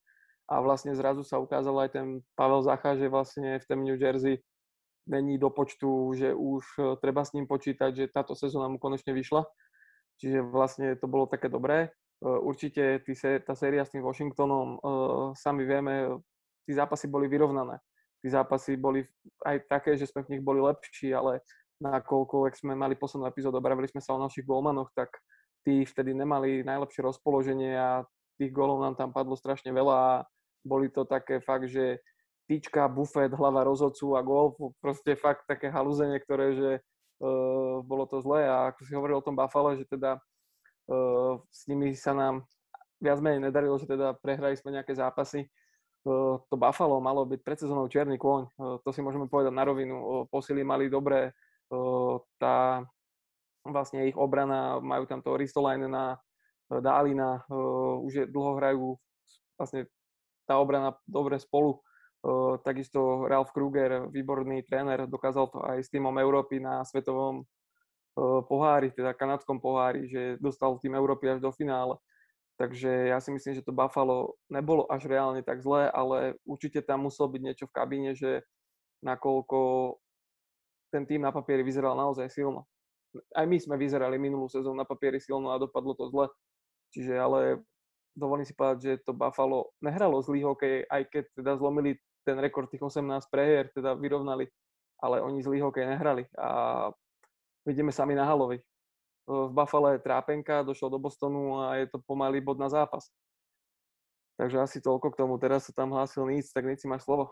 [0.47, 2.07] A vlastne zrazu sa ukázal aj ten
[2.39, 4.39] Pavel Zacha, že vlastne v tom New Jersey
[5.07, 9.11] není do počtu, že už e, treba s ním počítať, že táto sezóna mu konečne
[9.11, 9.43] vyšla.
[10.23, 11.79] Čiže vlastne to bolo také dobré.
[11.83, 11.89] E,
[12.23, 13.11] určite tý,
[13.43, 14.79] tá séria s tým Washingtonom,
[15.35, 16.15] sami vieme,
[16.63, 17.83] tí zápasy boli vyrovnané.
[18.21, 19.05] Tí zápasy boli
[19.45, 21.45] aj také, že sme v nich boli lepší, ale
[21.77, 25.13] nakoľko, ak sme mali poslednú epizódu, bavili sme sa o našich golmanoch, tak
[25.61, 28.01] tí vtedy nemali najlepšie rozpoloženie a
[28.37, 30.11] tých golov nám tam padlo strašne veľa a
[30.65, 32.01] boli to také fakt, že
[32.47, 36.71] tyčka, bufet, hlava rozhodcu a gol, proste fakt také halúzenie, ktoré, že
[37.19, 40.17] uh, bolo to zlé a ako si hovoril o tom Buffalo, že teda
[40.87, 42.47] uh, s nimi sa nám
[43.03, 45.45] viac menej nedarilo, že teda prehrali sme nejaké zápasy.
[46.07, 49.95] To Buffalo malo byť pred sezónou čierny kôň, uh, to si môžeme povedať na rovinu.
[49.99, 51.35] Uh, posily mali dobré,
[51.75, 52.87] uh, tá
[53.67, 56.15] vlastne ich obrana, majú tam toho Ristolainena,
[56.67, 57.47] Dálina,
[58.03, 58.99] už je, dlho hrajú
[59.55, 59.87] vlastne
[60.43, 61.79] tá obrana dobre spolu
[62.63, 67.47] takisto Ralf Kruger, výborný tréner, dokázal to aj s týmom Európy na svetovom
[68.51, 71.95] pohári, teda kanadskom pohári, že dostal tým Európy až do finále.
[72.57, 77.05] Takže ja si myslím, že to Buffalo nebolo až reálne tak zlé, ale určite tam
[77.05, 78.41] muselo byť niečo v kabíne, že
[79.05, 79.93] nakoľko
[80.89, 82.65] ten tým na papieri vyzeral naozaj silno.
[83.37, 86.25] Aj my sme vyzerali minulú sezónu na papieri silno a dopadlo to zle.
[86.89, 87.61] Čiže ale
[88.17, 92.73] dovolím si povedať, že to Buffalo nehralo zlý hokej, aj keď teda zlomili ten rekord
[92.73, 94.49] tých 18 prehier, teda vyrovnali,
[94.97, 96.89] ale oni zlý hokej nehrali a
[97.63, 98.57] vidíme sami na Halovi.
[99.27, 103.11] V Buffalo je trápenka, došlo do Bostonu a je to pomalý bod na zápas.
[104.37, 105.35] Takže asi toľko k tomu.
[105.41, 107.29] Teraz sa tam hlásil nic, tak nic si máš slovo.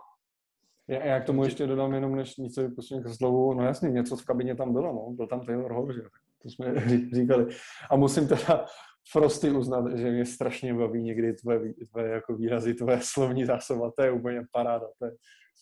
[0.88, 3.54] Já, já k tomu ještě dodám jenom, než něco vypustím k slovu.
[3.54, 5.10] No jasně, něco v kabině tam bylo, no.
[5.16, 6.02] Byl tam Taylor Hall, že
[6.42, 6.74] to jsme
[7.12, 7.46] říkali.
[7.90, 8.66] A musím teda
[9.12, 14.02] Frosty uznat, že mě strašně baví někdy tvoje, tvoje jako výrazy, tvoje slovní zásoba, to
[14.02, 15.12] je úplně paráda, to je,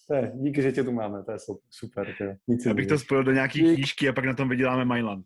[0.09, 1.39] to je, díky, že tě tu máme, to je
[1.71, 2.15] super.
[2.19, 4.85] To je, nic Já bych to spojil do nějaký knížky a pak na tom vyděláme
[4.85, 5.25] Myland.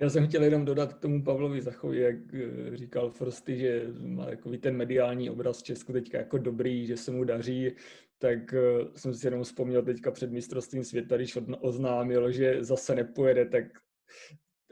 [0.00, 4.24] Já jsem chtěl jenom dodat k tomu Pavlovi Zachovi, jak eh, říkal Frosty, že má
[4.24, 7.72] takový ten mediální obraz Česku teďka jako dobrý, že se mu daří,
[8.18, 8.58] tak eh,
[8.96, 13.64] jsem si jenom vzpomněl teďka před mistrovstvím světa, když oznámil, že zase nepojede, tak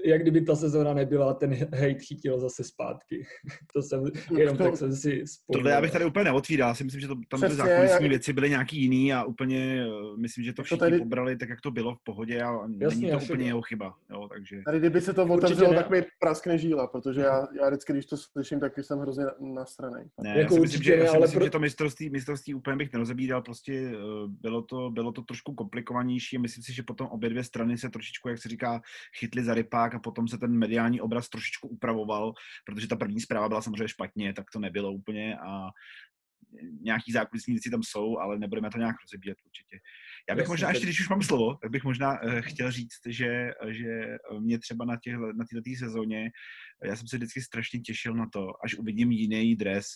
[0.05, 3.27] jak kdyby ta sezóna nebyla, ten hate chytil zase zpátky.
[3.75, 4.05] to jsem,
[4.39, 5.59] jenom to, tak jsem si vzpomněl.
[5.59, 8.09] Tohle já bych tady úplně neotvíral, já si myslím, že to, tam ty zákulisní jak...
[8.09, 10.99] věci byly nějaký jiný a úplně, eh, myslím, že to všichni to tady...
[10.99, 13.95] pobrali tak, jak to bylo v pohodě a Jasně, není to úplně jeho chyba.
[14.11, 14.63] Jo, takže...
[14.65, 18.17] Tady kdyby se to otevřelo, tak mi praskne žíla, protože já, já vždycky, když to
[18.17, 20.05] slyším, tak jsem hrozně na straně.
[20.23, 21.45] Ne, jako já si myslím, že, ne, já si myslím, pro...
[21.45, 23.97] že to mistrovství, mistrovství úplně bych nerozebíral, prostě eh,
[24.27, 28.29] bylo to, bylo to trošku komplikovanější myslím si, že potom obě dvě strany se trošičku,
[28.29, 28.83] jak se říká,
[29.19, 32.33] chytli za rypák a potom se ten mediální obraz trošičku upravoval,
[32.65, 35.69] protože ta první zpráva byla samozřejmě špatně, tak to nebylo úplně a
[36.81, 39.79] nějaký zákulisní věci tam jsou, ale nebudeme to nějak rozebíjet určitě.
[40.29, 43.01] Já bych Jasně, možná, ještě když už mám slovo, tak bych možná uh, chtěl říct,
[43.07, 46.31] že, že mě třeba na, těhle, na této sezóně,
[46.85, 49.87] já jsem se vždycky strašně těšil na to, až uvidím jiný dres,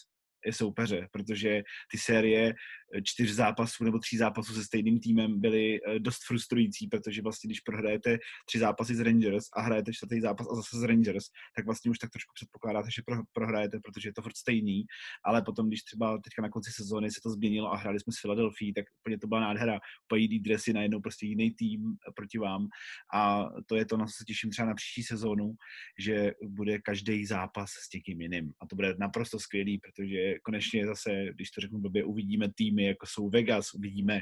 [0.53, 5.99] soupeře, protože ty série eh, čtyř zápasů nebo tří zápasů se stejným týmem byly eh,
[5.99, 10.55] dost frustrující, protože vlastně když prohrajete tři zápasy z Rangers a hrajete čtvrtý zápas a
[10.55, 11.25] zase z Rangers,
[11.57, 14.85] tak vlastně už tak trošku předpokládáte, že prohrajete, protože je to furt stejný,
[15.25, 18.21] ale potom, když třeba teďka na konci sezóny se to změnilo a hráli jsme s
[18.21, 19.81] Philadelphia, tak úplně to byla nádhera.
[20.07, 22.69] Úplně jiný dresy, najednou prostě jiný tým proti vám.
[23.15, 25.55] A to je to, na co se těším třeba na příští sezónu,
[25.99, 28.53] že bude každý zápas s někým jiným.
[28.61, 33.07] A to bude naprosto skvělý, protože konečně zase, když to řeknu blbě, uvidíme týmy, jako
[33.07, 34.21] jsou Vegas, uvidíme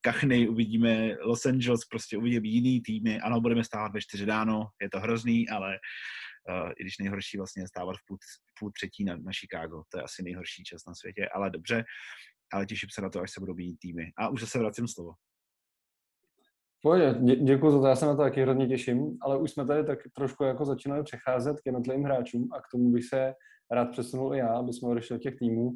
[0.00, 3.20] Kachny, uvidíme Los Angeles, prostě uvidíme jiný týmy.
[3.20, 5.78] Ano, budeme stávat ve čtyři ráno, je to hrozný, ale
[6.48, 8.18] uh, i když nejhorší vlastně je stávat v půl,
[8.58, 11.84] půl třetí na, na Chicago, to je asi nejhorší čas na světě, ale dobře,
[12.52, 14.12] ale těším se na to, až se budou měnit týmy.
[14.16, 15.12] A už zase vracím slovo.
[16.82, 19.66] Pojď, dě, děkuji za to, já se na to taky hodně těším, ale už jsme
[19.66, 23.34] tady tak trošku jako začínali přecházet k jednotlivým hráčům a k tomu bych se
[23.70, 25.72] rád přesunul i já, aby jsme odešli od těch týmů.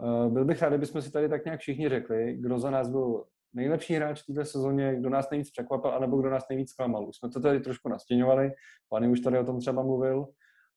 [0.00, 3.24] Uh, byl bych rád, kdybychom si tady tak nějak všichni řekli, kdo za nás byl
[3.52, 7.08] nejlepší hráč v této sezóně, kdo nás nejvíc překvapil, anebo kdo nás nejvíc zklamal.
[7.08, 8.50] Už jsme to tady trošku nastěňovali,
[8.88, 10.26] Pani už tady o tom třeba mluvil.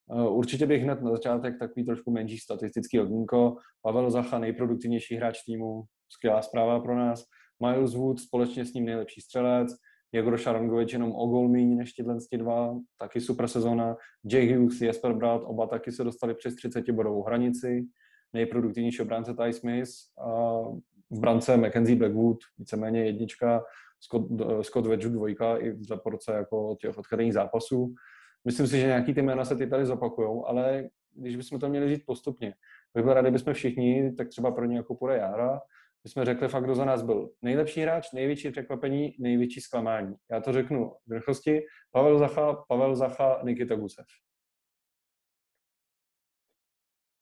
[0.05, 3.55] Uh, určitě bych hned na začátek takový trošku menší statistický ogínko.
[3.81, 7.23] Pavel Zacha, nejproduktivnější hráč týmu, skvělá zpráva pro nás.
[7.65, 9.67] Miles Wood, společně s ním nejlepší střelec.
[10.11, 13.95] Jegor Šarangovič jenom o gol méně než tyhle dva, taky super sezóna.
[14.31, 17.85] Jay Hughes, Jesper Brad, oba taky se dostali přes 30 bodovou hranici.
[18.33, 19.89] Nejproduktivnější obránce Ty Smith,
[20.19, 20.59] a
[21.11, 23.63] v brance Mackenzie Blackwood, víceméně jednička,
[23.99, 24.27] Scott,
[24.61, 27.93] Scott Wedge dvojka i v zaporce jako těch odchadených zápasů.
[28.45, 31.89] Myslím si, že nějaký ty jména se ty tady zopakují, ale když bychom to měli
[31.89, 32.53] říct postupně,
[32.93, 35.61] bych byl rád, kdybychom všichni, tak třeba pro nějakou půjde Jára,
[36.03, 40.15] my jsme řekli fakt, kdo za nás byl nejlepší hráč, největší překvapení, největší zklamání.
[40.31, 41.61] Já to řeknu v rychlosti.
[41.91, 44.05] Pavel Zacha, Pavel Zacha, Nikita Gusev.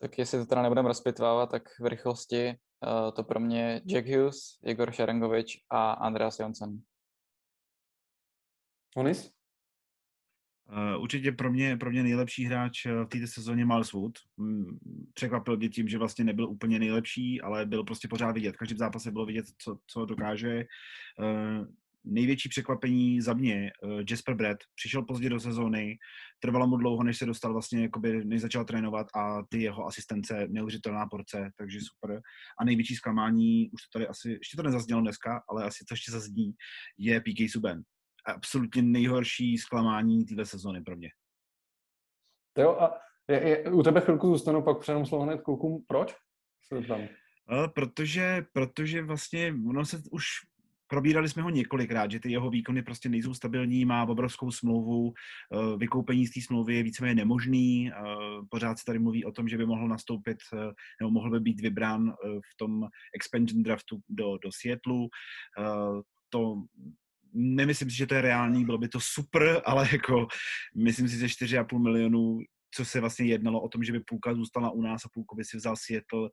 [0.02, 4.38] Tak jestli to teda nebudeme rozpitvávat, tak v rychlosti uh, to pro mě Jack Hughes,
[4.64, 6.82] Igor Šarengovič a Andreas Jonsen.
[8.96, 9.35] Onis?
[10.72, 14.14] Uh, určitě pro mě, pro mě nejlepší hráč eh, v této sezóně Miles Wood.
[14.38, 14.78] Mm,
[15.14, 18.58] překvapil mě tím, že vlastně nebyl úplně nejlepší, ale byl prostě pořád vidět.
[18.58, 20.66] Každý zápase bylo vidět, co, co dokáže.
[21.20, 21.68] Uh,
[22.06, 23.72] největší překvapení za mě,
[24.10, 25.98] Jasper Brett, přišel pozdě do sezóny,
[26.40, 30.48] trvalo mu dlouho, než se dostal vlastně, jakoby, než začal trénovat a ty jeho asistence,
[30.50, 32.22] neuvěřitelná porce, takže super.
[32.60, 36.12] A největší zklamání, už to tady asi, ještě to nezaznělo dneska, ale asi to ještě
[36.12, 36.52] zazní,
[36.98, 37.84] je PK Suben
[38.26, 41.10] absolutně nejhorší zklamání téhle sezóny pro mě.
[42.58, 45.84] Jo, a je, je, u tebe chvilku zůstanu, pak přenom slovo hned klukům.
[45.88, 46.16] Proč?
[46.68, 47.02] Se tam.
[47.50, 50.26] No, protože, protože vlastně ono se už
[50.88, 55.78] probírali jsme ho několikrát, že ty jeho výkony prostě nejsou stabilní, má obrovskou smlouvu, eh,
[55.78, 57.94] vykoupení z té smlouvy je víceméně nemožný, eh,
[58.50, 60.38] pořád se tady mluví o tom, že by mohl nastoupit
[61.02, 62.14] nebo mohl by být vybrán
[62.54, 65.08] v tom expansion draftu do, do Seattleu.
[66.30, 66.64] To
[67.36, 70.28] nemyslím si, že to je reálný, bylo by to super, ale jako
[70.76, 72.40] myslím si, že 4,5 milionů,
[72.76, 75.44] co se vlastně jednalo o tom, že by půlka zůstala u nás a půlku by
[75.44, 76.30] si vzal Seattle,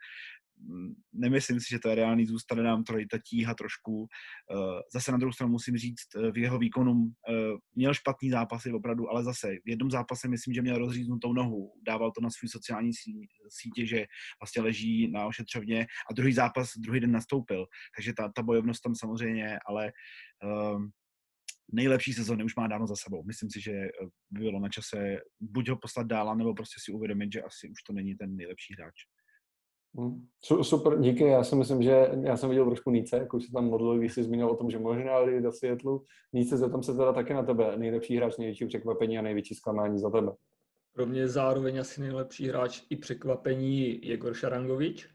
[1.13, 4.07] nemyslím si, že to je reálný, zůstane nám troj ta tíha trošku.
[4.51, 6.93] Eh, zase na druhou stranu musím říct, eh, v jeho výkonu
[7.29, 7.33] eh,
[7.75, 12.13] měl špatný zápasy opravdu, ale zase v jednom zápase myslím, že měl rozříznutou nohu, dával
[12.13, 12.91] to na svůj sociální
[13.49, 14.07] sítě, že
[14.41, 18.95] vlastně leží na ošetřovně a druhý zápas druhý den nastoupil, takže ta, ta bojovnost tam
[18.95, 19.93] samozřejmě, ale
[21.73, 23.25] nejlepší sezóny už má dávno za sebou.
[23.25, 23.73] Myslím si, že
[24.31, 27.83] by bylo na čase buď ho poslat dál, nebo prostě si uvědomit, že asi už
[27.83, 28.95] to není ten nejlepší hráč.
[29.99, 30.27] Hmm.
[30.63, 31.25] Super, díky.
[31.25, 34.13] Já si myslím, že já jsem viděl trošku Níce, jak už se tam modlil, když
[34.13, 36.01] jsi zmínil o tom, že možná jde do Seattleu.
[36.33, 37.77] Níce, zeptám se teda taky na tebe.
[37.77, 40.33] Nejlepší hráč, největší překvapení a největší zklamání za tebe.
[40.93, 45.09] Pro mě zároveň asi nejlepší hráč i překvapení Jegor Šarangovič,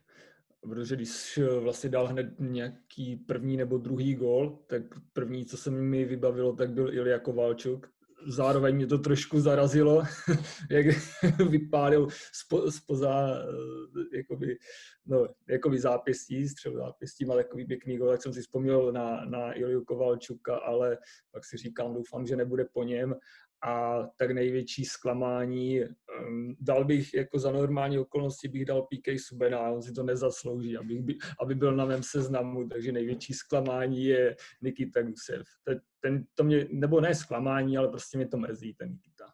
[0.61, 4.81] protože když vlastně dal hned nějaký první nebo druhý gol, tak
[5.13, 7.89] první, co se mi vybavilo, tak byl Ilja Kovalčuk.
[8.25, 10.03] Zároveň mě to trošku zarazilo,
[10.71, 10.85] jak
[11.49, 14.57] vypálil spo, spoza eh, jakoby,
[15.05, 19.57] no, jakoby zápěstí, střel zápěstí, mal takový pěkný gol, jak jsem si vzpomněl na, na
[19.57, 20.97] Ilju Kovalčuka, ale
[21.31, 23.15] pak si říkám, doufám, že nebude po něm
[23.63, 29.69] a tak největší zklamání, um, dal bych jako za normální okolnosti bych dal PK Subena,
[29.69, 31.03] on si to nezaslouží, aby,
[31.41, 35.41] aby byl na mém seznamu, takže největší zklamání je Nikita Gusev.
[35.63, 39.25] Ten, ten, to mě, nebo ne zklamání, ale prostě mě to mrzí, ten Nikita.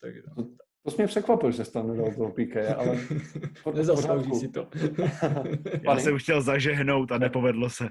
[0.00, 0.44] Takže, to,
[0.84, 2.98] to jsi mě překvapil, že jsi tam nedal toho PK, ale...
[3.74, 4.68] Nezaslouží si to.
[5.82, 7.88] Já jsem chtěl zažehnout a nepovedlo se.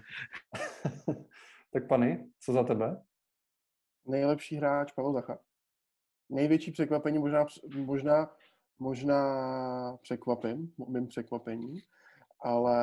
[1.74, 3.02] tak pane, co za tebe?
[4.08, 5.38] Nejlepší hráč Pavel Zacha
[6.32, 7.46] největší překvapení možná,
[7.86, 8.30] možná
[8.82, 11.82] možná překvapím, mým překvapení,
[12.40, 12.78] ale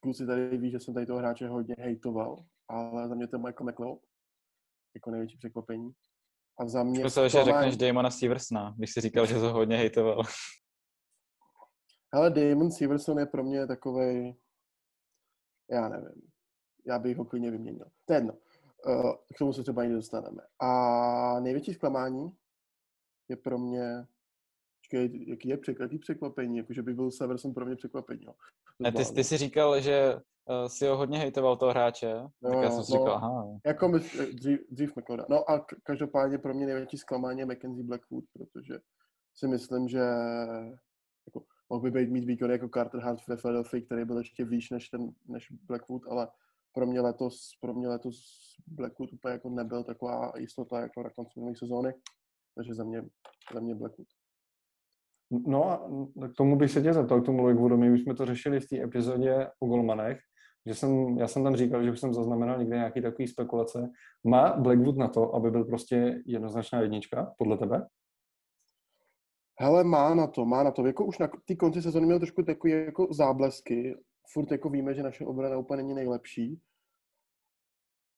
[0.00, 3.42] kluci tady ví, že jsem tady toho hráče hodně hejtoval, ale za mě to je
[3.42, 3.98] Michael McLeod,
[4.94, 5.92] jako největší překvapení.
[6.58, 7.02] A za mě...
[7.02, 10.22] Myslel, že řekneš Damona Seversona, když jsi říkal, že to hodně hejtoval.
[12.12, 14.36] Ale Damon Severson je pro mě takovej,
[15.70, 16.22] já nevím,
[16.86, 17.86] já bych ho klidně vyměnil.
[18.04, 18.34] To je jedno.
[18.86, 20.42] Uh, k tomu se třeba ani dostaneme.
[20.60, 22.36] A největší zklamání
[23.28, 24.06] je pro mě,
[24.80, 28.24] počkej, jaký je překvapení, překvapení, jakože by byl Severson pro mě překvapení.
[28.24, 28.34] Jo.
[28.78, 32.62] Ne, ty, ty jsi říkal, že uh, si ho hodně hejtoval toho hráče, no, tak
[32.62, 33.58] já jsem si no, říkal, aha.
[33.66, 33.98] Jako my,
[34.32, 35.26] dřív, dřív McLeoda.
[35.30, 38.78] No a každopádně pro mě největší zklamání je Mackenzie Blackwood, protože
[39.34, 40.00] si myslím, že
[41.26, 44.70] jako, mohl by být mít výkon jako Carter Hart ve Philadelphia, který byl ještě výš
[44.70, 46.28] než, ten, než Blackwood, ale
[46.72, 48.16] pro mě letos, pro mě letos
[48.66, 51.94] Blackwood úplně jako nebyl taková jistota jako na konci minulé sezóny,
[52.54, 53.02] takže za mě,
[53.54, 54.08] za mě Blackwood.
[55.46, 55.90] No a
[56.28, 58.68] k tomu bych se tě zeptal, k tomu Blackwood, my už jsme to řešili v
[58.68, 60.20] té epizodě o Golmanech,
[60.66, 63.90] že jsem, já jsem tam říkal, že už jsem zaznamenal někde nějaký takový spekulace.
[64.24, 67.86] Má Blackwood na to, aby byl prostě jednoznačná jednička, podle tebe?
[69.60, 70.86] Hele, má na to, má na to.
[70.86, 73.96] Jako už na ty konci sezóny měl trošku takový jako záblesky.
[74.32, 76.60] Furt jako víme, že naše obrana úplně není nejlepší.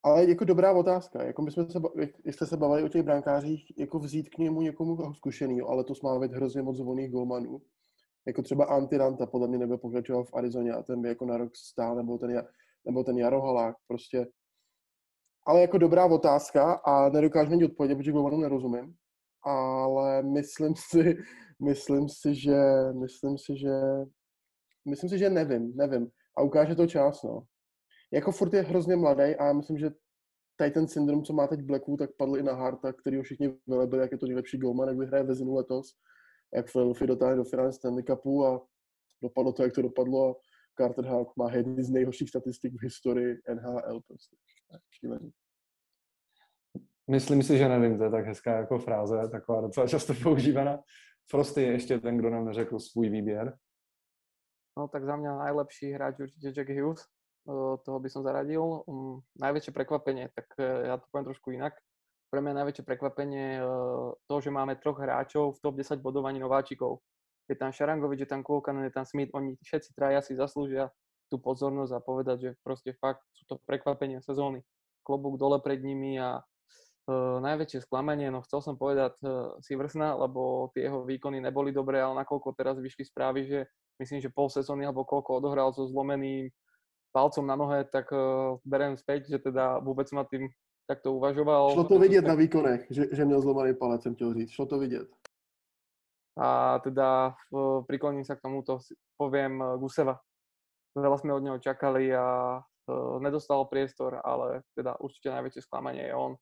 [0.05, 1.23] Ale jako dobrá otázka.
[1.23, 1.81] Jako my jsme se,
[2.25, 5.95] jak jste se bavili o těch brankářích, jako vzít k němu někomu zkušený, ale to
[6.03, 7.63] má být hrozně moc volných golmanů.
[8.27, 11.57] Jako třeba Antiranta, podle mě nebyl pokračoval v Arizoně a ten by jako na rok
[11.57, 12.47] stál, nebo ten,
[12.85, 14.27] nebo ten Jarohalák, prostě.
[15.47, 18.97] Ale jako dobrá otázka a nedokážu mi odpovědět, protože golmanům nerozumím
[19.45, 21.17] ale myslím si,
[21.63, 22.61] myslím si, že,
[22.93, 23.75] myslím si, že,
[24.89, 26.09] myslím si, že nevím, nevím.
[26.37, 27.43] A ukáže to čas, no.
[28.15, 29.91] Jako furt je hrozně mladý a já myslím, že
[30.57, 33.59] tady ten syndrom, co má teď Blackwood, tak padl i na Harta, který ho všichni
[33.67, 35.87] vylebili, jak je to nejlepší golman, jak vyhraje vezinu letos,
[36.55, 38.67] jak Philadelphia dotáhne do finále Stanley Cupu a
[39.23, 40.35] dopadlo to, jak to dopadlo a
[40.79, 44.37] Carter Hart má jedny z nejhorších statistik v historii NHL prostě.
[44.91, 45.31] Šílený.
[47.11, 50.79] Myslím si, že nevím, to je tak hezká jako fráze, taková docela často používaná.
[51.31, 53.59] Frosty je ještě ten, kdo nám neřekl svůj výběr.
[54.79, 57.07] No tak za mňa najlepší hráč určite Jack Hughes,
[57.85, 58.85] toho by som zaradil.
[58.89, 61.77] Um, najväčšie prekvapenie, tak e, ja to poviem trošku inak.
[62.33, 63.63] Pre mňa najväčšie prekvapenie e,
[64.25, 67.05] to, že máme troch hráčov v top 10 bodovaní nováčikov.
[67.45, 70.89] Je tam Šarangovič, je tam Kulkanen, je tam Smith, oni všetci traja si zaslúžia
[71.29, 74.65] tú pozornosť a povedať, že proste fakt sú to prekvapenia sezóny.
[75.05, 76.41] Klobúk dole pred nimi a
[77.05, 82.01] Uh, najväčšie sklamanie, no chcel som povedať uh, Siversna, lebo tie jeho výkony neboli dobré,
[82.01, 83.69] ale nakoľko teraz vyšli správy, že
[84.01, 86.49] myslím, že pol sezóny alebo koľko odohral so zlomeným
[87.15, 90.51] palcom na nohe, tak uh, berem späť, že teda vôbec ma tým
[90.91, 91.73] takto uvažoval.
[91.73, 94.51] Šlo to vidět na výkonech, že, že měl zlomený palec, jsem chtěl říct.
[94.51, 95.09] Šlo to vidět.
[96.35, 98.83] A teda uh, prikloním sa k tomuto,
[99.15, 100.19] poviem uh, Guseva.
[100.99, 106.15] Veľa sme od neho čakali a uh, nedostal priestor, ale teda určite najväčšie sklamanie je
[106.15, 106.35] on.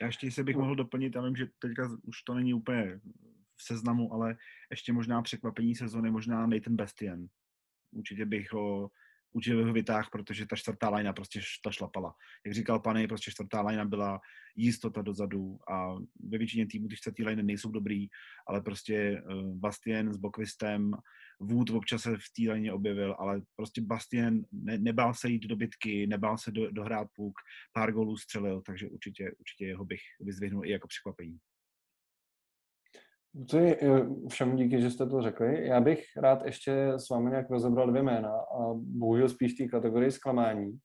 [0.00, 3.00] Já ještě se bych mohl doplnit, já vím, že teďka už to není úplně
[3.56, 4.36] v seznamu, ale
[4.70, 7.26] ještě možná překvapení sezóny, možná Nathan Bastian.
[7.92, 8.90] Určitě bych ho
[9.32, 12.14] určitě bych ho vytáhl, protože ta čtvrtá lajna prostě ta šlapala.
[12.46, 14.20] Jak říkal pane, prostě čtvrtá lajna byla
[14.56, 15.94] jistota dozadu a
[16.28, 18.06] ve většině týmů ty čtvrtý lajny nejsou dobrý,
[18.48, 20.92] ale prostě uh, Bastien s Bokvistem,
[21.40, 25.56] Wood občas se v té lajně objevil, ale prostě Bastien ne, nebál se jít do
[25.56, 27.34] bitky, nebál se do, dohrát puk,
[27.72, 31.38] pár gólů střelil, takže určitě, určitě jeho bych vyzvihnul i jako překvapení.
[33.50, 33.78] To je
[34.28, 35.66] všem díky, že jste to řekli.
[35.66, 40.10] Já bych rád ještě s vámi nějak rozebral dvě jména a bohužel spíš té kategorii
[40.10, 40.78] zklamání.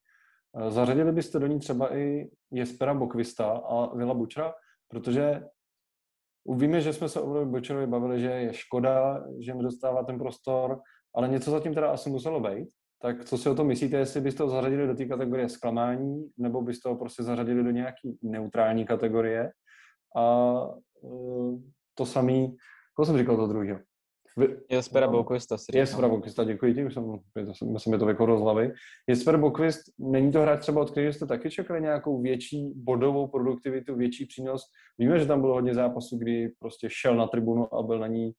[0.56, 4.54] Eh, zařadili byste do ní třeba i Jespera Bokvista a Vila Bučra,
[4.88, 5.42] protože
[6.46, 10.80] víme, že jsme se o Bučerovi bavili, že je škoda, že nedostává ten prostor,
[11.14, 12.68] ale něco zatím teda asi muselo být.
[13.02, 16.62] Tak co si o tom myslíte, jestli byste ho zařadili do té kategorie zklamání, nebo
[16.62, 19.50] byste ho prostě zařadili do nějaký neutrální kategorie?
[20.16, 20.54] A
[21.00, 21.60] uh,
[21.98, 22.56] to samý,
[22.94, 23.80] koho jsem říkal to druhého?
[24.70, 27.18] Jesper Bokvist asi Jesper Bokvista, děkuji ti, už jsem,
[27.72, 28.72] myslím, je to vykouro z hlavy.
[29.08, 33.96] Jesper Bokvist, není to hráč třeba, od kterého jste taky čekali nějakou větší bodovou produktivitu,
[33.96, 34.62] větší přínos?
[34.98, 38.32] Víme, že tam bylo hodně zápasů, kdy prostě šel na tribunu a byl na ní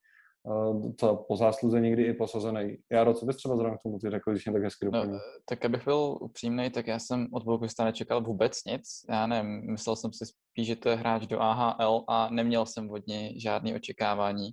[0.99, 2.77] to po zásluze někdy i posazený.
[2.91, 4.85] Jaro, co bys třeba zrovna k tomu ty řekl, když mě tak hezky?
[4.91, 5.03] No,
[5.45, 8.83] tak abych byl upřímný, tak já jsem od Volkvista nečekal vůbec nic.
[9.09, 12.91] Já nevím, myslel jsem si spíš, že to je hráč do AHL a neměl jsem
[12.91, 14.49] od něj žádné očekávání.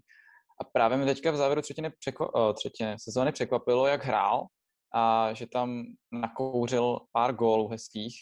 [0.61, 4.47] A právě mi teďka v závěru třetiny, překva- třetiny sezóny překvapilo, jak hrál
[4.95, 5.83] a že tam
[6.13, 8.15] nakouřil pár gólů hezkých,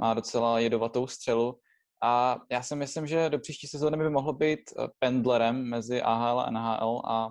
[0.00, 1.58] má docela jedovatou střelu
[2.02, 6.40] A já si myslím, že do příští sezóny by mohl být eh, pendlerem mezi AHL
[6.40, 7.30] a NHL a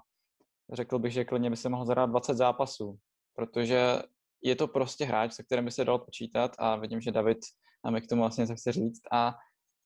[0.73, 2.97] řekl bych, že klidně by se mohl zahrát 20 zápasů,
[3.35, 4.01] protože
[4.43, 7.37] je to prostě hráč, se kterým by se dalo počítat a vidím, že David
[7.85, 9.33] nám k tomu vlastně něco chce říct a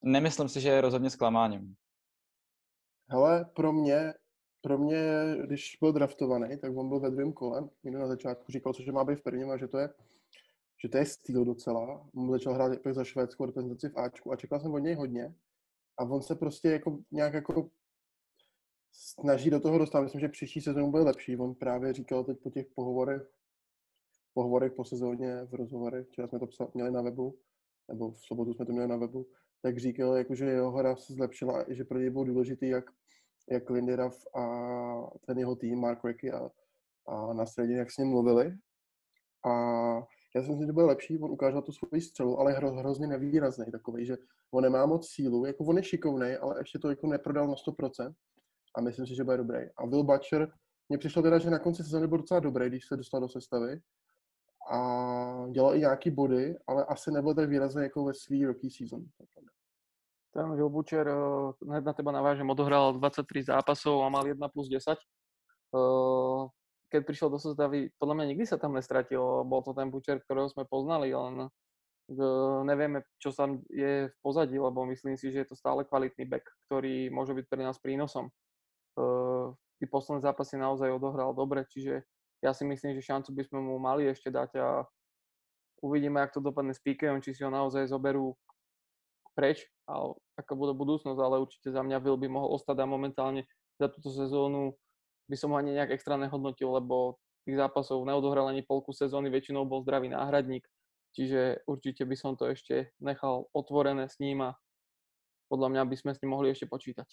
[0.04, 1.76] nemyslím si, že je rozhodně zklamáním.
[3.10, 4.14] Hele, pro mě,
[4.62, 5.02] pro mě,
[5.46, 9.04] když byl draftovaný, tak on byl ve druhém kole, někdo na začátku říkal, že má
[9.04, 9.90] být v prvním a že to je
[10.78, 12.08] že to je styl docela.
[12.16, 15.36] On začal hrát za švédskou reprezentaci v Ačku a čekal jsem od něj hodně.
[15.98, 17.70] A on se prostě jako nějak jako
[18.92, 20.02] snaží do toho dostat.
[20.02, 21.38] Myslím, že příští sezónu bude lepší.
[21.38, 23.32] On právě říkal teď po těch pohovorech,
[24.34, 27.40] pohovorech po sezóně, v rozhovorech, včera jsme to psal, měli na webu,
[27.88, 29.28] nebo v sobotu jsme to měli na webu,
[29.62, 32.86] tak říkal, jako, že jeho hra se zlepšila, že pro něj bylo důležitý, jak,
[33.50, 34.44] jak Linderaf a
[35.26, 36.52] ten jeho tým, Mark Ricky a,
[37.08, 38.58] a na středě, jak s ním mluvili.
[39.46, 39.52] A
[40.36, 43.66] já si myslím, že bude lepší, on ukáže tu svoji střelu, ale hro, hrozně nevýrazný
[43.72, 44.18] takový, že
[44.52, 48.14] on nemá moc sílu, jako on je šikovný, ale ještě to jako neprodal na 100%
[48.76, 49.60] a myslím si, že bude dobrý.
[49.78, 50.52] A Will Butcher,
[50.90, 53.80] mně přišlo teda, že na konci sezóny byl docela dobrý, když se dostal do sestavy
[54.72, 59.06] a dělal i nějaký body, ale asi nebyl tak výrazný jako ve svý rookie season.
[60.34, 61.12] Ten Will Butcher,
[61.68, 64.98] hned na teba navážem, odohral 23 zápasov a mal 1 plus 10
[66.96, 69.44] keď prišiel do zostavy, podľa mňa nikdy sa tam nestratil.
[69.44, 71.52] Bol to ten Bučer, ktorého sme poznali, len
[72.64, 76.48] nevieme, čo sa je v pozadí, lebo myslím si, že je to stále kvalitný back,
[76.72, 78.32] ktorý môže byť pre nás prínosom.
[79.76, 82.08] Tí posledné zápasy naozaj odohral dobre, čiže
[82.40, 84.88] ja si myslím, že šancu by sme mu mali ešte dať a
[85.84, 88.40] uvidíme, jak to dopadne s Píkejom, či si ho naozaj zoberú
[89.36, 93.44] preč, ale aká bude budúcnosť, ale určite za mňa Will by mohol ostať a momentálne
[93.76, 94.80] za túto sezónu
[95.30, 99.70] by som ho ani nejak extra nehodnotil, lebo tých zápasov neodohral ani polku sezóny, väčšinou
[99.70, 100.66] bol zdravý náhradník,
[101.14, 104.58] čiže určite by som to ešte nechal otvorené s ním a
[105.54, 107.08] mňa by sme s ním mohli ešte počítať.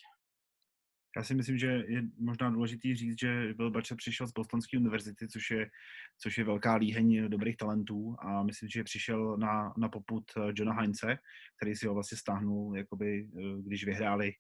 [1.17, 5.29] Já si myslím, že je možná důležitý říct, že Bill Butcher přišel z Bostonské univerzity,
[5.29, 5.71] což je,
[6.19, 11.17] což je velká líheň dobrých talentů a myslím, že přišel na, na poput Johna Heinze,
[11.57, 13.29] který si ho vlastně stáhnul, jakoby,
[13.61, 14.33] když vyhráli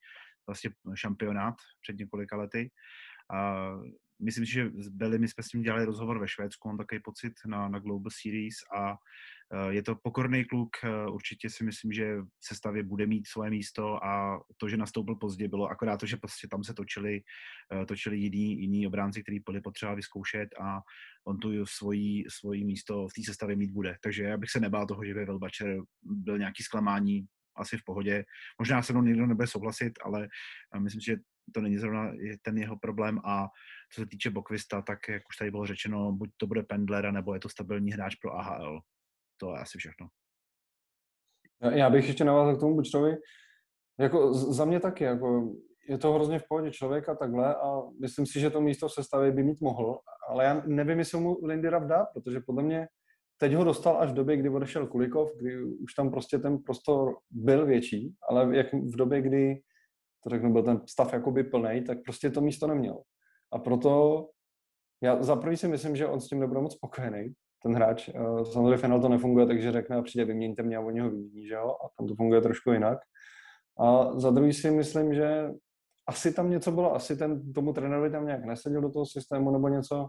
[0.46, 2.70] vlastně šampionát před několika lety.
[3.30, 3.68] A
[4.22, 7.32] myslím si, že s Belly jsme s ním dělali rozhovor ve Švédsku, mám takový pocit
[7.46, 8.96] na, na Global Series a
[9.52, 13.50] e, je to pokorný kluk, e, určitě si myslím, že v sestavě bude mít svoje
[13.50, 17.20] místo a to, že nastoupil pozdě, bylo akorát to, že prostě tam se točili,
[17.82, 20.80] e, točili jiný, jiný obránci, který byli potřeba vyzkoušet a
[21.26, 23.96] on tu svojí, svojí místo v té sestavě mít bude.
[24.02, 28.24] Takže já bych se nebál toho, že by Velbačer byl nějaký zklamání, asi v pohodě.
[28.58, 30.28] Možná se mnou někdo nebude souhlasit, ale
[30.78, 31.16] myslím, že
[31.54, 32.12] to není zrovna
[32.42, 33.48] ten jeho problém a
[33.94, 37.34] co se týče Bokvista, tak jak už tady bylo řečeno, buď to bude pendler, nebo
[37.34, 38.80] je to stabilní hráč pro AHL.
[39.36, 40.08] To je asi všechno.
[41.70, 43.16] Já bych ještě navázal k tomu Bučrovi.
[44.00, 45.54] Jako za mě taky, jako
[45.88, 49.32] je to hrozně v pohodě člověka takhle a myslím si, že to místo v sestavě
[49.32, 52.88] by mít mohl, ale já nevím, jestli mu Lindy Raff dá, protože podle mě
[53.38, 57.14] teď ho dostal až v době, kdy odešel Kulikov, kdy už tam prostě ten prostor
[57.30, 59.62] byl větší, ale jak v době, kdy
[60.24, 63.02] to řeknu, byl ten stav jakoby plný, tak prostě to místo neměl.
[63.52, 64.28] A proto
[65.02, 68.08] já za prvý si myslím, že on s tím nebude moc spokojený, ten hráč.
[68.08, 71.46] Eh, samozřejmě final to nefunguje, takže řekne a přijde vyměníte mě a oni ho vymění,
[71.46, 71.76] že jo?
[71.84, 72.98] A tam to funguje trošku jinak.
[73.80, 75.50] A za druhý si myslím, že
[76.08, 79.68] asi tam něco bylo, asi ten, tomu trenérovi tam nějak neseděl do toho systému nebo
[79.68, 80.08] něco.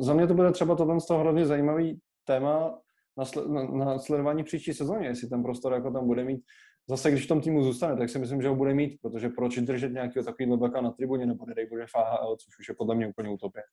[0.00, 2.78] Za mě to bude třeba tohle z toho hrozně zajímavý téma
[3.16, 6.44] na, na, na sledování příští sezóně, jestli ten prostor jako tam bude mít
[6.88, 9.58] zase, když v tom týmu zůstane, tak si myslím, že ho bude mít, protože proč
[9.58, 13.08] držet nějakého takového baka na tribuně, nebo nedej bože FHL, což už je podle mě
[13.08, 13.64] úplně utopie.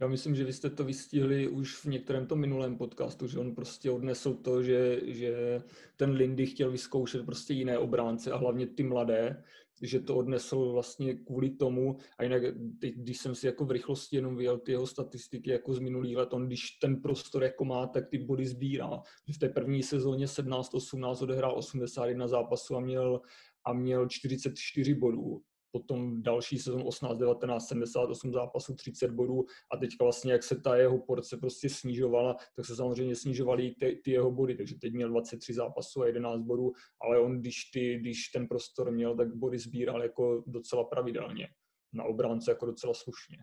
[0.00, 3.54] Já myslím, že vy jste to vystihli už v některém tom minulém podcastu, že on
[3.54, 5.62] prostě odnesl to, že, že
[5.96, 9.44] ten Lindy chtěl vyzkoušet prostě jiné obránce a hlavně ty mladé,
[9.82, 12.42] že to odnesl vlastně kvůli tomu a jinak,
[12.80, 16.16] teď, když jsem si jako v rychlosti jenom vyjel ty jeho statistiky jako z minulých
[16.16, 19.02] let, on když ten prostor jako má, tak ty body sbírá.
[19.34, 23.20] V té první sezóně 17-18 odehrál 81 zápasů a měl,
[23.64, 25.42] a měl 44 bodů
[25.72, 30.76] potom další sezon 18, 19, 78 zápasů, 30 bodů a teďka vlastně, jak se ta
[30.76, 35.08] jeho porce prostě snižovala, tak se samozřejmě snižovaly ty, ty jeho body, takže teď měl
[35.08, 39.58] 23 zápasů a 11 bodů, ale on, když, ty, když ten prostor měl, tak body
[39.58, 41.48] sbíral jako docela pravidelně.
[41.92, 43.36] Na obránce jako docela slušně.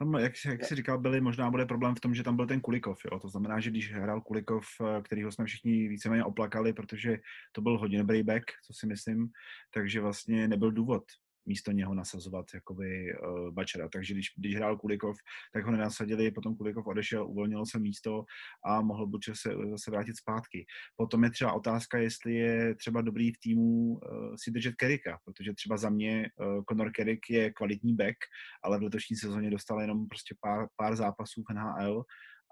[0.00, 2.60] Tam, jak, jak jsi říkal, byly, možná bude problém v tom, že tam byl ten
[2.60, 2.98] Kulikov.
[3.04, 3.18] Jo?
[3.18, 7.18] To znamená, že když hrál Kulikov, eh, kterýho jsme všichni víceméně oplakali, protože
[7.52, 9.28] to byl hodně dobrý back, co si myslím,
[9.74, 11.02] takže vlastně nebyl důvod
[11.50, 13.88] místo něho nasazovat jakoby uh, Bačera.
[13.88, 15.16] Takže když, když hrál Kulikov,
[15.52, 18.24] tak ho nenasadili, potom Kulikov odešel, uvolnilo se místo
[18.64, 20.66] a mohl Butcher se zase vrátit zpátky.
[20.96, 23.98] Potom je třeba otázka, jestli je třeba dobrý v týmu uh,
[24.42, 28.16] si držet Kerika, protože třeba za mě uh, Conor Kerik je kvalitní back,
[28.62, 32.04] ale v letošní sezóně dostal jenom prostě pár, pár zápasů v NHL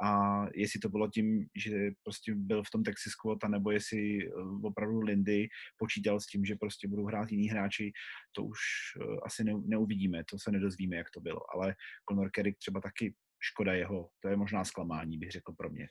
[0.03, 4.31] a jestli to bylo tím, že prostě byl v tom Texas Squad, nebo jestli eh,
[4.63, 7.93] opravdu Lindy počítal s tím, že prostě budou hrát jiní hráči,
[8.33, 8.59] to už
[9.01, 11.75] eh, asi neuvidíme, to se nedozvíme, jak to bylo, ale
[12.09, 15.87] Conor Kerrick třeba taky škoda jeho, to je možná zklamání, bych řekl pro mě.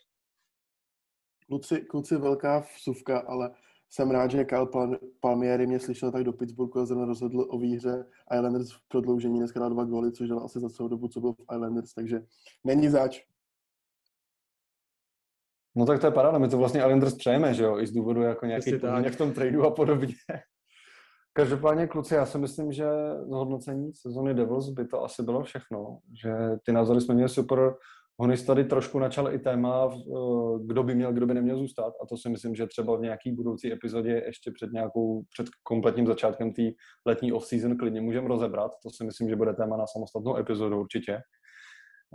[1.47, 3.51] Kluci, kluci velká vsuvka, ale
[3.89, 4.68] jsem rád, že Kyle
[5.20, 8.05] Palmieri mě slyšel tak do Pittsburghu a zrovna rozhodl o výhře
[8.36, 11.34] Islanders v prodloužení dneska na dva góly, což dal asi za celou dobu, co byl
[11.34, 12.22] v Islanders, takže
[12.64, 13.24] není zač.
[15.78, 18.21] No tak to je paráda, my to vlastně Islanders přejeme, že jo, i z důvodu
[18.21, 18.71] jako nějaký
[19.11, 20.13] v tom tradu a podobně.
[21.34, 22.86] Každopádně, kluci, já si myslím, že
[23.30, 26.34] zhodnocení sezóny Devils by to asi bylo všechno, že
[26.65, 27.73] ty názory jsme měli super,
[28.19, 29.89] Honis tady trošku načal i téma,
[30.65, 33.32] kdo by měl, kdo by neměl zůstat a to si myslím, že třeba v nějaký
[33.32, 36.61] budoucí epizodě ještě před nějakou, před kompletním začátkem té
[37.05, 38.71] letní off-season klidně můžeme rozebrat.
[38.84, 41.19] To si myslím, že bude téma na samostatnou epizodu určitě.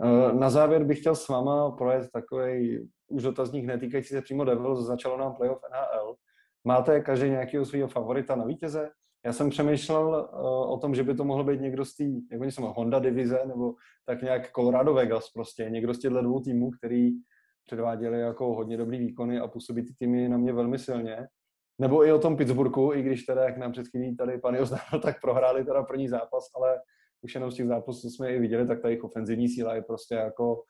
[0.01, 4.85] Eh, na závěr bych chtěl s váma projet takový už dotazník netýkající se přímo Devils,
[4.85, 6.15] začalo nám playoff NHL.
[6.63, 8.89] Máte každý nějakého svého favorita na vítěze?
[9.25, 12.41] Já jsem přemýšlel uh, o tom, že by to mohlo být někdo z té, jak
[12.41, 13.73] oni jsou, Honda divize, nebo
[14.05, 17.11] tak nějak Colorado Vegas prostě, někdo z těchto dvou týmů, který
[17.65, 21.27] předváděli jako hodně dobrý výkony a působí ty týmy na mě velmi silně.
[21.79, 24.99] Nebo i o tom Pittsburghu, i když teda, jak nám před chvílí tady pan oznámil,
[25.01, 26.79] tak prohráli teda první zápas, ale
[27.23, 30.15] už jenom z těch zápasů jsme i viděli, tak ta jejich ofenzivní síla je prostě
[30.15, 30.63] jako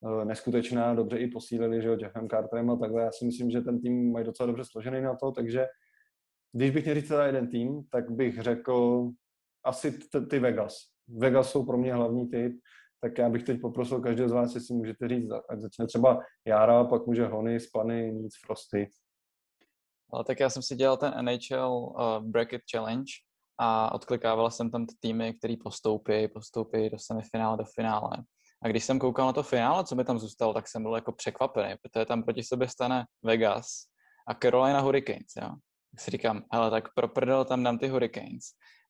[0.00, 3.02] uh, neskutečná, dobře i posílili, že jo, Jeffem Carterem a takhle.
[3.02, 5.66] Já si myslím, že ten tým mají docela dobře složený na to, takže
[6.52, 9.08] když bych měl říct teda jeden tým, tak bych řekl
[9.64, 9.98] asi
[10.30, 10.76] ty Vegas.
[11.08, 12.52] Vegas jsou pro mě hlavní typ,
[13.00, 16.84] tak já bych teď poprosil každého z vás, jestli můžete říct, ať začne třeba Jára,
[16.84, 18.88] pak může Hony, Spany, Nic, Frosty.
[20.12, 23.12] Ale tak já jsem si dělal ten NHL uh, Bracket Challenge
[23.58, 28.10] a odklikával jsem tam ty týmy, který postoupí, postoupí do semifinále, do finále.
[28.62, 31.12] A když jsem koukal na to finále, co mi tam zůstalo, tak jsem byl jako
[31.12, 33.66] překvapený, protože tam proti sobě stane Vegas
[34.28, 35.48] a Carolina Hurricanes, jo.
[35.90, 38.44] Tak si říkám, hele, tak pro prdel tam dám ty Hurricanes.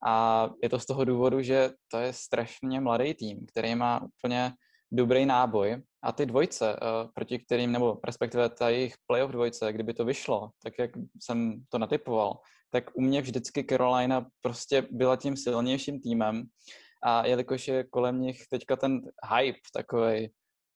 [0.07, 4.53] A je to z toho důvodu, že to je strašně mladý tým, který má úplně
[4.93, 9.95] dobrý náboj a ty dvojce, uh, proti kterým, nebo respektive ta jejich playoff dvojce, kdyby
[9.95, 10.91] to vyšlo, tak jak
[11.23, 12.39] jsem to natypoval,
[12.73, 16.43] tak u mě vždycky Carolina prostě byla tím silnějším týmem
[17.03, 19.01] a jelikož je kolem nich teďka ten
[19.37, 20.31] hype takový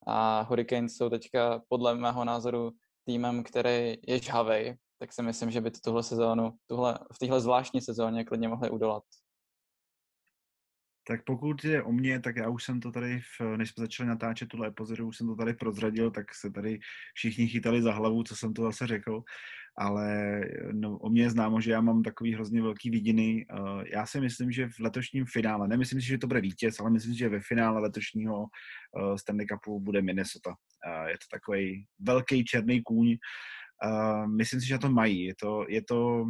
[0.06, 2.70] a Hurricanes jsou teďka podle mého názoru
[3.04, 7.40] týmem, který je žhavej, tak si myslím, že by to tuhle sezónu, tuhle, v téhle
[7.40, 9.02] zvláštní sezóně klidně mohli udolat.
[11.08, 14.08] Tak pokud je o mě, tak já už jsem to tady, v, než jsme začali
[14.08, 16.78] natáčet tuhle epizodu, už jsem to tady prozradil, tak se tady
[17.14, 19.22] všichni chytali za hlavu, co jsem to zase řekl,
[19.78, 20.40] ale
[20.72, 23.46] no, o mě je známo, že já mám takový hrozně velký vidiny.
[23.58, 26.90] Uh, já si myslím, že v letošním finále, nemyslím si, že to bude vítěz, ale
[26.90, 30.50] myslím si, že ve finále letošního uh, Stanley Cupu bude Minnesota.
[30.50, 33.16] Uh, je to takový velký černý kůň.
[34.36, 35.24] Myslím si, že to mají.
[35.24, 36.26] Je to, je to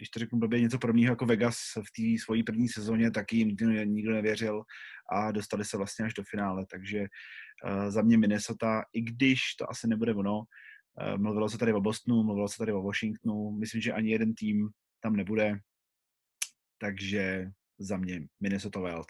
[0.00, 3.48] když to řeknu blbě, něco podobného jako Vegas v té svojí první sezóně, taky jim
[3.48, 4.62] nikdo, nikdo nevěřil
[5.12, 9.70] a dostali se vlastně až do finále, takže uh, za mě Minnesota, i když to
[9.70, 10.44] asi nebude ono, uh,
[11.18, 14.68] mluvilo se tady o Bostonu, mluvilo se tady o Washingtonu, myslím, že ani jeden tým
[15.00, 15.58] tam nebude,
[16.78, 19.06] takže za mě Minnesota Wild.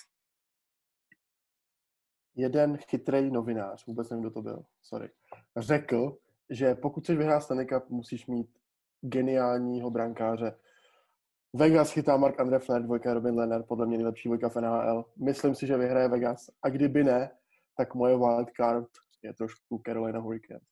[2.37, 5.11] Jeden chytrý novinář, vůbec nevím, kdo to byl, sorry,
[5.57, 6.19] řekl,
[6.51, 8.59] že pokud chceš vyhrát Stanley Cup, musíš mít
[9.01, 10.55] geniálního brankáře,
[11.53, 15.05] Vegas chytá Mark Andre Flair, dvojka Robin Leonard, podle mě nejlepší dvojka v NHL.
[15.17, 16.51] Myslím si, že vyhraje Vegas.
[16.63, 17.31] A kdyby ne,
[17.77, 18.89] tak moje wildcard
[19.23, 20.63] je trošku Carolina Hurricanes.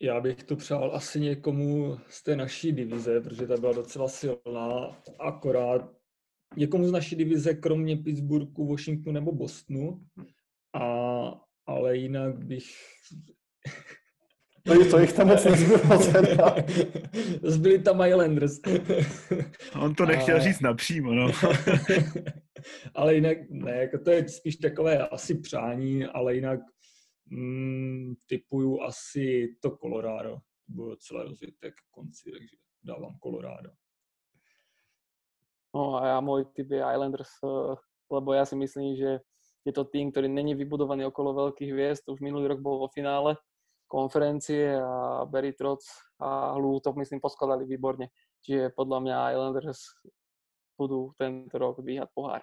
[0.00, 5.02] Já bych to přál asi někomu z té naší divize, protože ta byla docela silná,
[5.18, 5.90] akorát
[6.56, 10.06] někomu z naší divize, kromě Pittsburghu, Washingtonu nebo Bostonu,
[10.72, 12.64] a, ale jinak bych
[14.68, 15.80] to, to jich tam moc nezbylo
[17.42, 18.60] Zbyli tam Islanders.
[19.82, 20.40] On to nechtěl a...
[20.40, 21.30] říct napřímo, no.
[22.94, 26.60] ale jinak, ne, jako to je spíš takové asi přání, ale jinak
[27.26, 30.38] mm, typuju asi to Colorado.
[30.68, 33.70] Bylo celé rozjeté k konci, takže dávám Colorado.
[35.74, 37.74] No a já můj typ je Islanders, eh,
[38.10, 39.20] lebo já si myslím, že
[39.64, 42.08] je to tým, ktorý není vybudovaný okolo veľkých hviezd.
[42.08, 43.36] Už minulý rok bol vo finále
[43.88, 45.88] konferencie a Barry Trotz
[46.20, 48.12] a Lou to myslím poskladali výborne.
[48.44, 49.80] Čiže podľa mňa Islanders
[50.78, 52.42] budú tento rok dvíhať pohár.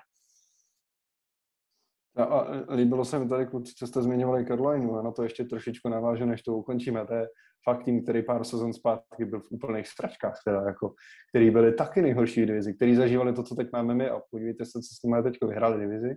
[2.16, 5.44] A, a líbilo se mi tady, kluci, co jste zmiňovali Carolinu a na to ještě
[5.44, 7.06] trošičku navážu, než to ukončíme.
[7.06, 7.28] To je
[7.64, 10.94] fakt tým, který pár sezon zpátky byl v úplných stračkách, teda jako,
[11.30, 14.66] který byli taky nejhorší v divizi, který zažívali to, co teď máme my a podívejte
[14.66, 16.16] se, co s tím teď vyhráli divizi.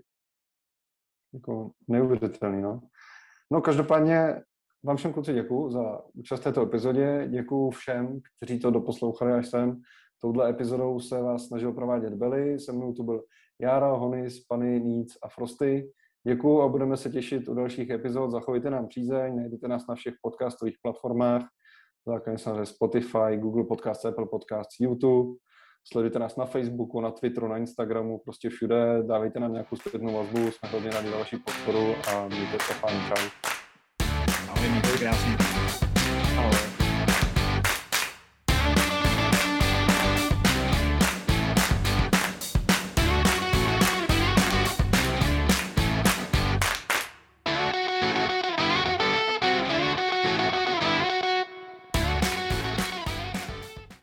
[1.35, 2.81] Jako neuvěřitelný, no.
[3.53, 4.43] No každopádně
[4.85, 9.81] vám všem kluci děkuji za účast této epizodě, děkuji všem, kteří to doposlouchali až sem.
[10.20, 13.24] Touhle epizodou se vás snažil provádět Belly, se mnou tu byl
[13.61, 15.93] Jára, Honis, Pany, Níc a Frosty.
[16.26, 18.31] Děkuji a budeme se těšit u dalších epizod.
[18.31, 21.43] Zachovejte nám přízeň, najdete nás na všech podcastových platformách,
[22.07, 25.39] základně samozřejmě Spotify, Google Podcast, Apple Podcast, YouTube.
[25.93, 29.03] Sledujte nás na Facebooku, na Twitteru, na Instagramu, prostě všude.
[29.03, 32.99] Dávejte nám nějakou zpětnou vazbu, jsme hodně rádi za vaši podporu a mějte se fajn.
[33.09, 33.47] Čau.
[34.59, 35.36] Ahoj, mějte krásně.
[35.38, 35.88] Ahoj.